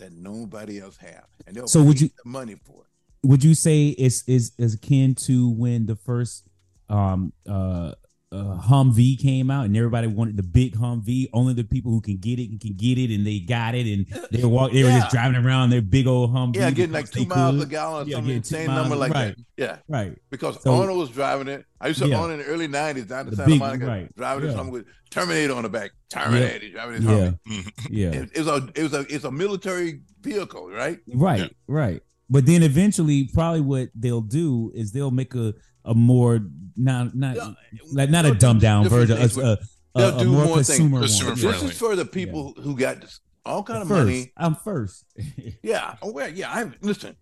that 0.02 0.12
nobody 0.14 0.80
else 0.82 0.98
have, 0.98 1.26
and 1.48 1.56
they'll 1.56 1.68
So 1.68 1.82
would 1.84 2.02
you- 2.02 2.10
the 2.24 2.30
money 2.30 2.56
for 2.66 2.82
it? 2.84 3.28
would 3.28 3.44
you 3.44 3.54
say 3.56 3.90
it's 3.90 4.24
is 4.28 4.52
is 4.58 4.74
akin 4.74 5.14
to 5.16 5.50
when 5.50 5.86
the 5.86 5.96
first 5.96 6.44
um 6.90 7.32
uh 7.48 7.94
uh 8.34 8.58
Humvee 8.62 9.20
came 9.20 9.52
out 9.52 9.66
and 9.66 9.76
everybody 9.76 10.08
wanted 10.08 10.38
the 10.38 10.44
big 10.44 10.76
Humvee. 10.78 11.28
Only 11.34 11.54
the 11.54 11.64
people 11.66 11.92
who 11.92 12.00
can 12.00 12.18
get 12.18 12.40
it 12.40 12.62
can 12.62 12.74
get 12.76 12.98
it, 12.98 13.14
and 13.14 13.28
they 13.28 13.40
got 13.40 13.76
it, 13.76 13.86
and 13.92 14.06
they 14.32 14.46
walk. 14.46 14.72
They 14.72 14.84
were 14.84 14.90
just 14.90 15.10
driving 15.12 15.44
around 15.46 15.70
their 15.70 15.82
big 15.82 16.08
old 16.08 16.32
Humvee. 16.32 16.56
Yeah, 16.56 16.72
getting 16.72 16.94
like 16.94 17.12
two 17.12 17.26
miles 17.26 17.56
could. 17.58 17.68
a 17.68 17.70
gallon 17.70 18.08
Yeah, 18.08 18.16
some 18.18 18.30
insane 18.30 18.68
number 18.68 18.96
like 18.96 19.14
right. 19.14 19.36
that. 19.36 19.46
Yeah. 19.58 19.78
Right. 19.88 20.18
because 20.30 20.62
So- 20.62 20.74
Arnold 20.74 20.98
was 21.00 21.10
driving 21.10 21.48
it. 21.50 21.66
I 21.82 21.88
used 21.90 22.02
to 22.02 22.08
Yeah. 22.08 22.22
own 22.22 22.30
it 22.32 22.34
in 22.36 22.40
the 22.40 22.46
early 22.46 22.68
'90s 22.68 23.08
down 23.08 23.30
The 23.30 23.36
Santa 23.36 23.50
big- 23.50 23.60
Monica, 23.60 23.86
right. 23.86 24.16
driving 24.16 24.46
it 24.46 24.48
Yeah. 24.52 24.56
something 24.56 24.74
with 24.74 24.86
Terminator 25.10 25.54
on 25.54 25.64
the 25.64 25.70
back. 25.70 25.92
Terminator, 26.10 26.70
driving 26.72 27.02
his 27.02 27.06
Yeah. 27.06 27.32
Humvee. 27.50 27.72
Yeah. 27.90 28.08
It, 28.12 28.30
it 28.34 28.40
was 28.40 28.48
a 28.48 28.70
it 28.76 28.84
was 28.84 28.94
a 28.94 29.00
it's 29.14 29.26
a 29.26 29.32
military 29.32 30.02
vehicle, 30.22 30.70
right? 30.70 31.00
Right, 31.14 31.40
Yeah. 31.42 31.48
right. 31.68 32.02
But 32.30 32.46
then 32.46 32.64
eventually, 32.64 33.30
probably 33.34 33.60
what 33.60 33.90
they'll 33.94 34.22
do 34.22 34.72
is 34.74 34.94
they'll 34.94 35.12
make 35.12 35.36
a 35.36 35.54
a 35.86 35.94
more 35.94 36.40
not 36.76 37.16
not 37.16 37.36
Yeah. 37.36 37.52
like 37.94 38.10
not 38.10 38.26
a 38.26 38.30
They'll 38.30 38.38
dumbed 38.40 38.62
down 38.62 38.88
version, 38.90 39.18
things 39.18 39.38
a, 39.38 39.42
a, 39.42 39.58
they'll 39.96 40.10
a, 40.10 40.16
a 40.16 40.20
do 40.24 40.32
more 40.32 40.46
more 40.46 40.56
things. 40.56 40.68
consumer, 40.68 41.00
Consumer. 41.02 41.36
This 41.36 41.64
is 41.64 41.78
for 41.78 41.96
the 41.96 42.06
people 42.06 42.54
who 42.62 42.76
got 42.76 42.98
all 43.46 43.64
kind 43.64 43.82
of 43.82 43.88
First, 43.88 44.06
money. 44.06 44.32
I'm 44.38 44.56
first. 44.56 45.06
Yeah. 45.64 45.96
Oh, 46.02 46.12
well, 46.12 46.30
yeah. 46.30 46.50
I 46.52 46.72
listen. 46.82 47.16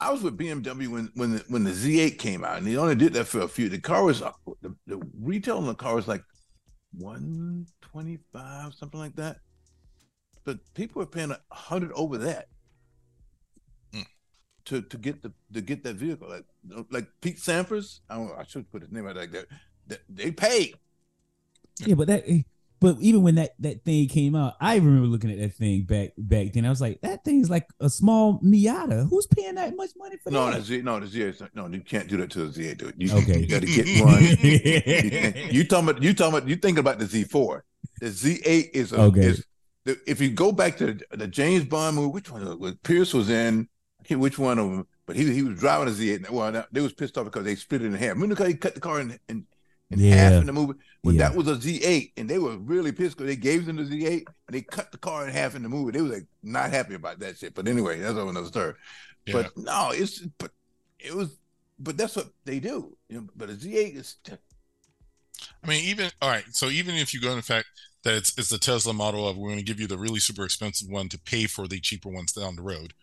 I 0.00 0.10
was 0.10 0.22
with 0.22 0.36
BMW 0.36 0.88
when 0.88 1.10
when 1.14 1.32
the, 1.36 1.44
when 1.48 1.62
the 1.64 1.70
Z8 1.70 2.18
came 2.18 2.44
out, 2.44 2.58
and 2.58 2.66
they 2.66 2.76
only 2.76 2.94
did 2.96 3.12
that 3.14 3.26
for 3.26 3.40
a 3.40 3.48
few. 3.48 3.68
The 3.68 3.78
car 3.80 4.02
was 4.04 4.20
the, 4.20 4.74
the 4.86 5.00
retail 5.20 5.58
on 5.58 5.66
the 5.66 5.74
car 5.74 5.94
was 5.94 6.08
like 6.08 6.22
one 6.96 7.66
twenty 7.80 8.18
five, 8.32 8.74
something 8.74 8.98
like 9.00 9.16
that. 9.16 9.36
But 10.44 10.58
people 10.74 11.00
were 11.00 11.06
paying 11.06 11.30
a 11.30 11.38
hundred 11.54 11.92
over 11.92 12.18
that. 12.18 12.48
To 14.66 14.82
to 14.82 14.98
get 14.98 15.22
the 15.22 15.32
to 15.52 15.60
get 15.60 15.82
that 15.84 15.96
vehicle. 15.96 16.28
Like 16.28 16.44
like 16.90 17.06
Pete 17.20 17.38
Sampras, 17.38 18.00
I 18.08 18.16
don't 18.16 18.32
I 18.38 18.44
should 18.44 18.70
put 18.70 18.82
his 18.82 18.90
name 18.92 19.06
out 19.06 19.16
like 19.16 19.32
that. 19.32 19.46
They, 19.86 19.96
they 20.08 20.30
paid. 20.30 20.74
yeah, 21.86 21.94
but 21.94 22.06
that. 22.08 22.24
Eh, 22.26 22.42
but 22.80 22.96
even 23.00 23.22
when 23.22 23.36
that 23.36 23.52
that 23.60 23.84
thing 23.84 24.08
came 24.08 24.34
out, 24.34 24.54
I 24.60 24.74
remember 24.74 25.06
looking 25.06 25.30
at 25.30 25.38
that 25.38 25.54
thing 25.54 25.84
back 25.84 26.10
back 26.18 26.52
then. 26.52 26.64
I 26.66 26.68
was 26.70 26.80
like, 26.80 27.00
that 27.02 27.22
thing 27.24 27.40
is 27.40 27.48
like 27.48 27.66
a 27.78 27.88
small 27.88 28.40
Miata. 28.40 29.08
Who's 29.08 29.28
paying 29.28 29.54
that 29.54 29.76
much 29.76 29.90
money 29.96 30.16
for 30.16 30.30
No, 30.32 30.46
that? 30.50 30.58
the 30.58 30.64
Z, 30.64 30.82
no, 30.82 30.98
the 30.98 31.06
Z8. 31.06 31.50
No, 31.54 31.68
you 31.68 31.80
can't 31.80 32.08
do 32.08 32.16
that 32.16 32.30
to 32.30 32.46
the 32.46 32.60
Z8. 32.74 32.78
Dude. 32.78 32.94
You, 32.98 33.16
Okay. 33.18 33.38
you 33.38 33.46
got 33.46 33.60
to 33.62 33.66
get 33.66 34.04
one. 34.04 34.20
you, 34.22 35.60
you 35.60 35.64
talking 35.68 35.88
about 35.90 36.02
you 36.02 36.12
talking 36.12 36.36
about 36.38 36.48
you 36.48 36.56
thinking 36.56 36.80
about 36.80 36.98
the 36.98 37.04
Z4. 37.04 37.60
The 38.00 38.06
Z8 38.06 38.70
is 38.74 38.92
a, 38.92 39.00
Okay. 39.02 39.26
is 39.26 39.46
the, 39.84 39.96
if 40.06 40.20
you 40.20 40.30
go 40.30 40.50
back 40.50 40.76
to 40.78 40.94
the, 40.94 41.16
the 41.16 41.28
James 41.28 41.64
Bond 41.64 41.94
movie, 41.94 42.08
which 42.10 42.32
one 42.32 42.58
was 42.58 42.74
Pierce 42.82 43.14
was 43.14 43.30
in? 43.30 43.68
I 44.02 44.08
can't 44.08 44.20
which 44.20 44.38
one 44.38 44.58
of 44.58 44.70
them, 44.70 44.86
but 45.06 45.16
he 45.16 45.32
he 45.32 45.42
was 45.42 45.58
driving 45.60 45.88
a 45.88 45.90
Z8. 45.92 46.30
Well, 46.30 46.64
they 46.72 46.80
was 46.80 46.92
pissed 46.92 47.16
off 47.16 47.24
because 47.26 47.44
they 47.44 47.54
split 47.54 47.82
it 47.82 47.86
in 47.86 47.94
half. 47.94 48.14
Remember 48.14 48.34
how 48.34 48.46
he 48.46 48.54
cut 48.54 48.74
the 48.74 48.80
car 48.80 49.00
in 49.00 49.18
in, 49.28 49.46
in 49.90 49.98
half 50.00 50.32
in 50.32 50.46
the 50.46 50.52
movie? 50.52 50.74
Well, 51.04 51.14
Yeah. 51.14 51.28
that 51.28 51.36
was 51.36 51.46
a 51.48 51.54
Z8, 51.54 52.12
and 52.16 52.28
they 52.28 52.38
were 52.38 52.56
really 52.56 52.92
pissed 52.92 53.16
because 53.16 53.28
they 53.28 53.36
gave 53.40 53.66
them 53.66 53.76
the 53.76 53.84
Z8 53.84 54.26
and 54.26 54.54
they 54.54 54.62
cut 54.62 54.90
the 54.90 54.98
car 54.98 55.26
in 55.26 55.32
half 55.32 55.54
in 55.54 55.62
the 55.62 55.68
movie. 55.68 55.92
They 55.92 56.02
was 56.02 56.12
like 56.12 56.26
not 56.42 56.70
happy 56.70 56.94
about 56.94 57.20
that 57.20 57.38
shit. 57.38 57.54
But 57.54 57.68
anyway, 57.68 58.00
that's 58.00 58.18
another 58.18 58.46
story. 58.46 58.74
Yeah. 59.26 59.34
But 59.34 59.56
no, 59.56 59.90
it's 59.92 60.18
but 60.38 60.50
it 60.98 61.14
was 61.14 61.38
but 61.78 61.96
that's 61.96 62.16
what 62.16 62.30
they 62.44 62.58
do. 62.58 62.96
You 63.08 63.20
know, 63.20 63.28
but 63.36 63.50
a 63.50 63.54
Z8 63.54 63.96
is 63.96 64.16
I 65.62 65.66
mean, 65.66 65.84
even 65.84 66.10
all 66.20 66.28
right. 66.30 66.44
So 66.50 66.66
even 66.66 66.96
if 66.96 67.14
you 67.14 67.20
go 67.20 67.32
in 67.32 67.42
fact 67.42 67.66
that 68.02 68.14
it's, 68.14 68.36
it's 68.36 68.48
the 68.48 68.58
Tesla 68.58 68.92
model 68.92 69.28
of 69.28 69.36
we're 69.36 69.48
going 69.50 69.58
to 69.60 69.64
give 69.64 69.78
you 69.78 69.86
the 69.86 69.96
really 69.98 70.18
super 70.18 70.44
expensive 70.44 70.88
one 70.88 71.08
to 71.08 71.18
pay 71.18 71.46
for 71.46 71.68
the 71.68 71.78
cheaper 71.78 72.08
ones 72.08 72.32
down 72.32 72.56
the 72.56 72.62
road. 72.62 72.94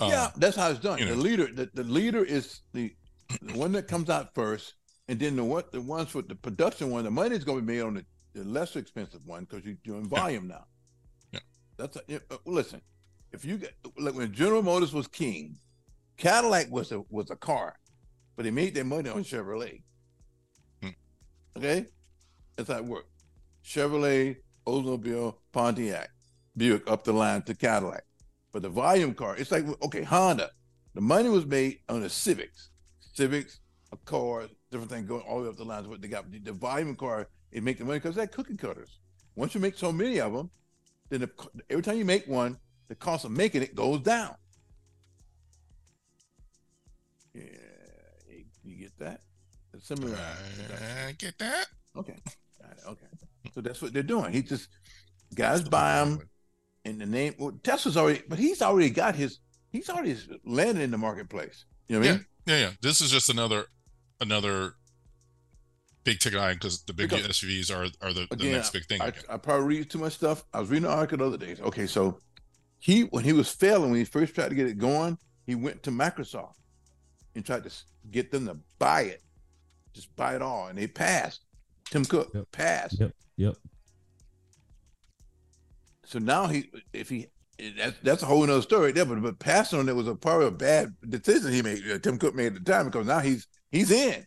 Um, 0.00 0.10
yeah, 0.10 0.30
that's 0.36 0.56
how 0.56 0.70
it's 0.70 0.80
done. 0.80 0.98
you 0.98 1.06
The 1.06 1.16
leader, 1.16 1.48
the, 1.52 1.70
the 1.74 1.82
leader 1.82 2.24
is 2.24 2.60
the, 2.72 2.94
the 3.42 3.58
one 3.58 3.72
that 3.72 3.88
comes 3.88 4.10
out 4.10 4.34
first, 4.34 4.74
and 5.08 5.18
then 5.18 5.36
the 5.36 5.44
what 5.44 5.72
the 5.72 5.80
ones 5.80 6.14
with 6.14 6.28
the 6.28 6.34
production 6.34 6.90
one, 6.90 7.04
the 7.04 7.10
money's 7.10 7.44
going 7.44 7.58
to 7.58 7.66
be 7.66 7.74
made 7.74 7.82
on 7.82 7.94
the, 7.94 8.04
the 8.34 8.44
less 8.44 8.76
expensive 8.76 9.20
one 9.24 9.44
because 9.44 9.64
you're 9.64 9.76
doing 9.82 10.06
volume 10.08 10.46
now. 10.46 10.64
Yeah. 11.32 11.40
that's 11.76 11.96
a, 11.96 12.00
yeah, 12.06 12.18
uh, 12.30 12.36
listen. 12.44 12.80
If 13.32 13.44
you 13.44 13.58
get 13.58 13.74
like 13.98 14.14
when 14.14 14.32
General 14.32 14.62
Motors 14.62 14.94
was 14.94 15.06
king, 15.08 15.56
Cadillac 16.16 16.70
was 16.70 16.92
a 16.92 17.02
was 17.10 17.30
a 17.30 17.36
car, 17.36 17.76
but 18.36 18.44
they 18.44 18.50
made 18.50 18.74
their 18.74 18.84
money 18.84 19.10
on 19.10 19.24
Chevrolet. 19.24 19.82
Hmm. 20.82 20.88
Okay, 21.56 21.86
that's 22.56 22.70
how 22.70 22.78
it 22.78 22.84
worked. 22.84 23.10
Chevrolet, 23.64 24.36
Oldsmobile, 24.66 25.34
Pontiac, 25.52 26.10
Buick 26.56 26.88
up 26.90 27.04
the 27.04 27.12
line 27.12 27.42
to 27.42 27.54
Cadillac. 27.54 28.04
But 28.52 28.62
the 28.62 28.68
volume 28.68 29.14
car, 29.14 29.36
it's 29.36 29.50
like 29.50 29.64
okay, 29.82 30.02
Honda. 30.02 30.50
The 30.94 31.00
money 31.00 31.28
was 31.28 31.46
made 31.46 31.80
on 31.88 32.00
the 32.00 32.10
Civics, 32.10 32.70
Civics, 33.12 33.60
Accord, 33.92 34.50
different 34.70 34.90
things 34.90 35.06
going 35.06 35.22
all 35.22 35.38
the 35.38 35.44
way 35.44 35.48
up 35.50 35.56
the 35.56 35.64
lines. 35.64 35.86
What 35.86 36.00
they 36.00 36.08
got, 36.08 36.24
the 36.30 36.52
volume 36.52 36.96
car, 36.96 37.28
it 37.52 37.62
make 37.62 37.78
the 37.78 37.84
money 37.84 37.98
because 37.98 38.16
they're 38.16 38.26
cookie 38.26 38.56
cutters. 38.56 38.98
Once 39.36 39.54
you 39.54 39.60
make 39.60 39.76
so 39.76 39.92
many 39.92 40.20
of 40.20 40.32
them, 40.32 40.50
then 41.10 41.20
the, 41.20 41.30
every 41.70 41.82
time 41.82 41.96
you 41.96 42.04
make 42.04 42.26
one, 42.26 42.58
the 42.88 42.94
cost 42.94 43.24
of 43.24 43.30
making 43.30 43.62
it 43.62 43.74
goes 43.74 44.00
down. 44.00 44.34
Yeah, 47.34 47.42
you, 48.64 48.76
get 48.76 48.98
that? 48.98 49.20
It's 49.74 49.86
similar. 49.86 50.16
I 51.06 51.12
get 51.12 51.38
that. 51.38 51.66
Okay, 51.96 52.16
okay. 52.86 53.06
So 53.54 53.60
that's 53.60 53.80
what 53.80 53.92
they're 53.92 54.02
doing. 54.02 54.32
He 54.32 54.42
just 54.42 54.68
guys 55.34 55.62
buy 55.62 56.04
them 56.04 56.20
in 56.88 56.98
the 56.98 57.06
name. 57.06 57.34
Well, 57.38 57.52
Tesla's 57.62 57.96
already, 57.96 58.22
but 58.28 58.38
he's 58.38 58.62
already 58.62 58.90
got 58.90 59.14
his. 59.14 59.38
He's 59.70 59.88
already 59.90 60.16
landed 60.44 60.82
in 60.82 60.90
the 60.90 60.98
marketplace. 60.98 61.64
You 61.88 61.94
know 61.96 62.00
what 62.00 62.08
I 62.08 62.12
mean? 62.12 62.26
Yeah, 62.46 62.58
yeah. 62.58 62.70
This 62.80 63.00
is 63.00 63.10
just 63.10 63.28
another 63.28 63.66
another 64.20 64.74
big 66.04 66.18
ticket 66.20 66.38
item 66.40 66.54
because 66.56 66.82
the 66.82 66.92
big 66.92 67.10
Because- 67.10 67.26
SUVs 67.38 67.70
are 67.74 67.84
are 68.06 68.12
the, 68.12 68.26
the 68.34 68.50
next 68.50 68.70
big 68.72 68.86
thing. 68.86 69.00
I, 69.02 69.08
again. 69.08 69.22
I 69.28 69.36
probably 69.36 69.66
read 69.66 69.90
too 69.90 69.98
much 69.98 70.14
stuff. 70.14 70.44
I 70.52 70.60
was 70.60 70.70
reading 70.70 70.86
an 70.86 70.92
article 70.92 71.18
the 71.18 71.26
other 71.36 71.36
day. 71.46 71.60
Okay, 71.60 71.86
so 71.86 72.18
he 72.78 73.02
when 73.02 73.24
he 73.24 73.32
was 73.32 73.50
failing 73.50 73.90
when 73.90 73.98
he 73.98 74.04
first 74.04 74.34
tried 74.34 74.48
to 74.48 74.54
get 74.54 74.66
it 74.66 74.78
going, 74.78 75.18
he 75.46 75.54
went 75.54 75.82
to 75.84 75.90
Microsoft 75.90 76.54
and 77.34 77.44
tried 77.44 77.64
to 77.64 77.70
get 78.10 78.30
them 78.30 78.46
to 78.46 78.56
buy 78.78 79.02
it, 79.02 79.22
just 79.92 80.14
buy 80.16 80.34
it 80.34 80.42
all, 80.42 80.68
and 80.68 80.78
they 80.78 80.86
passed. 80.86 81.40
Tim 81.90 82.04
Cook 82.04 82.30
Yep. 82.34 82.44
passed. 82.52 83.00
Yep. 83.00 83.12
Yep. 83.36 83.56
So 86.08 86.18
now 86.18 86.46
he, 86.46 86.70
if 86.94 87.10
he, 87.10 87.26
that's 87.76 87.98
that's 88.02 88.22
a 88.22 88.26
whole 88.26 88.46
nother 88.46 88.62
story 88.62 88.92
there. 88.92 89.04
But 89.04 89.20
but 89.20 89.38
passing 89.38 89.78
on 89.78 89.88
it 89.88 89.94
was 89.94 90.08
a 90.08 90.14
part 90.14 90.42
of 90.42 90.48
a 90.48 90.56
bad 90.56 90.94
decision 91.06 91.52
he 91.52 91.60
made. 91.60 91.82
uh, 91.90 91.98
Tim 91.98 92.16
Cook 92.16 92.34
made 92.34 92.56
at 92.56 92.64
the 92.64 92.72
time 92.72 92.86
because 92.86 93.06
now 93.06 93.18
he's 93.18 93.46
he's 93.70 93.90
in 93.90 94.26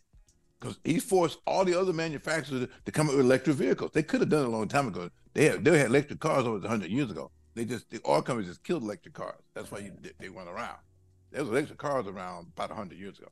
because 0.60 0.78
he 0.84 1.00
forced 1.00 1.38
all 1.44 1.64
the 1.64 1.78
other 1.78 1.92
manufacturers 1.92 2.66
to, 2.66 2.68
to 2.84 2.92
come 2.92 3.08
up 3.08 3.16
with 3.16 3.24
electric 3.24 3.56
vehicles. 3.56 3.90
They 3.92 4.04
could 4.04 4.20
have 4.20 4.28
done 4.28 4.44
it 4.44 4.48
a 4.48 4.50
long 4.50 4.68
time 4.68 4.86
ago. 4.86 5.10
They 5.34 5.46
had 5.46 5.64
they 5.64 5.76
had 5.76 5.88
electric 5.88 6.20
cars 6.20 6.46
over 6.46 6.66
hundred 6.68 6.92
years 6.92 7.10
ago. 7.10 7.32
They 7.56 7.64
just 7.64 7.90
the 7.90 8.00
oil 8.06 8.22
companies 8.22 8.48
just 8.48 8.62
killed 8.62 8.84
electric 8.84 9.14
cars. 9.14 9.42
That's 9.54 9.72
why 9.72 9.80
you, 9.80 9.92
they, 10.20 10.28
went 10.28 10.48
around. 10.48 10.78
There 11.32 11.42
was 11.42 11.50
electric 11.50 11.78
cars 11.78 12.06
around 12.06 12.52
about 12.56 12.70
hundred 12.70 12.98
years 12.98 13.18
ago. 13.18 13.28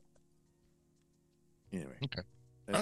Anyway, 1.71 1.93
Okay. 2.03 2.21
All 2.73 2.81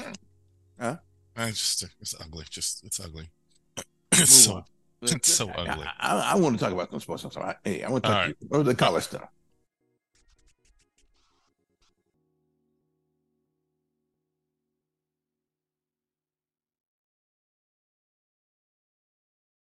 right. 0.79 0.97
I 1.37 1.49
just 1.49 1.85
it's 2.01 2.15
ugly. 2.19 2.45
Just 2.49 2.83
it's 2.83 2.99
ugly. 2.99 3.29
so 4.13 4.55
on. 4.55 4.63
It's 5.01 5.33
so 5.33 5.49
I- 5.49 5.53
ugly. 5.53 5.85
I, 5.99 6.15
I, 6.17 6.31
I 6.31 6.35
want 6.35 6.57
to 6.57 6.63
talk 6.63 6.73
about 6.73 6.91
some 6.91 6.99
sports. 6.99 7.23
I'm 7.23 7.31
sorry. 7.31 7.55
Hey, 7.63 7.83
I 7.83 7.89
want 7.89 8.03
to 8.03 8.09
talk 8.09 8.27
All 8.27 8.33
to 8.33 8.57
you. 8.57 8.63
The 8.63 8.75
college 8.75 9.03
stuff? 9.03 9.27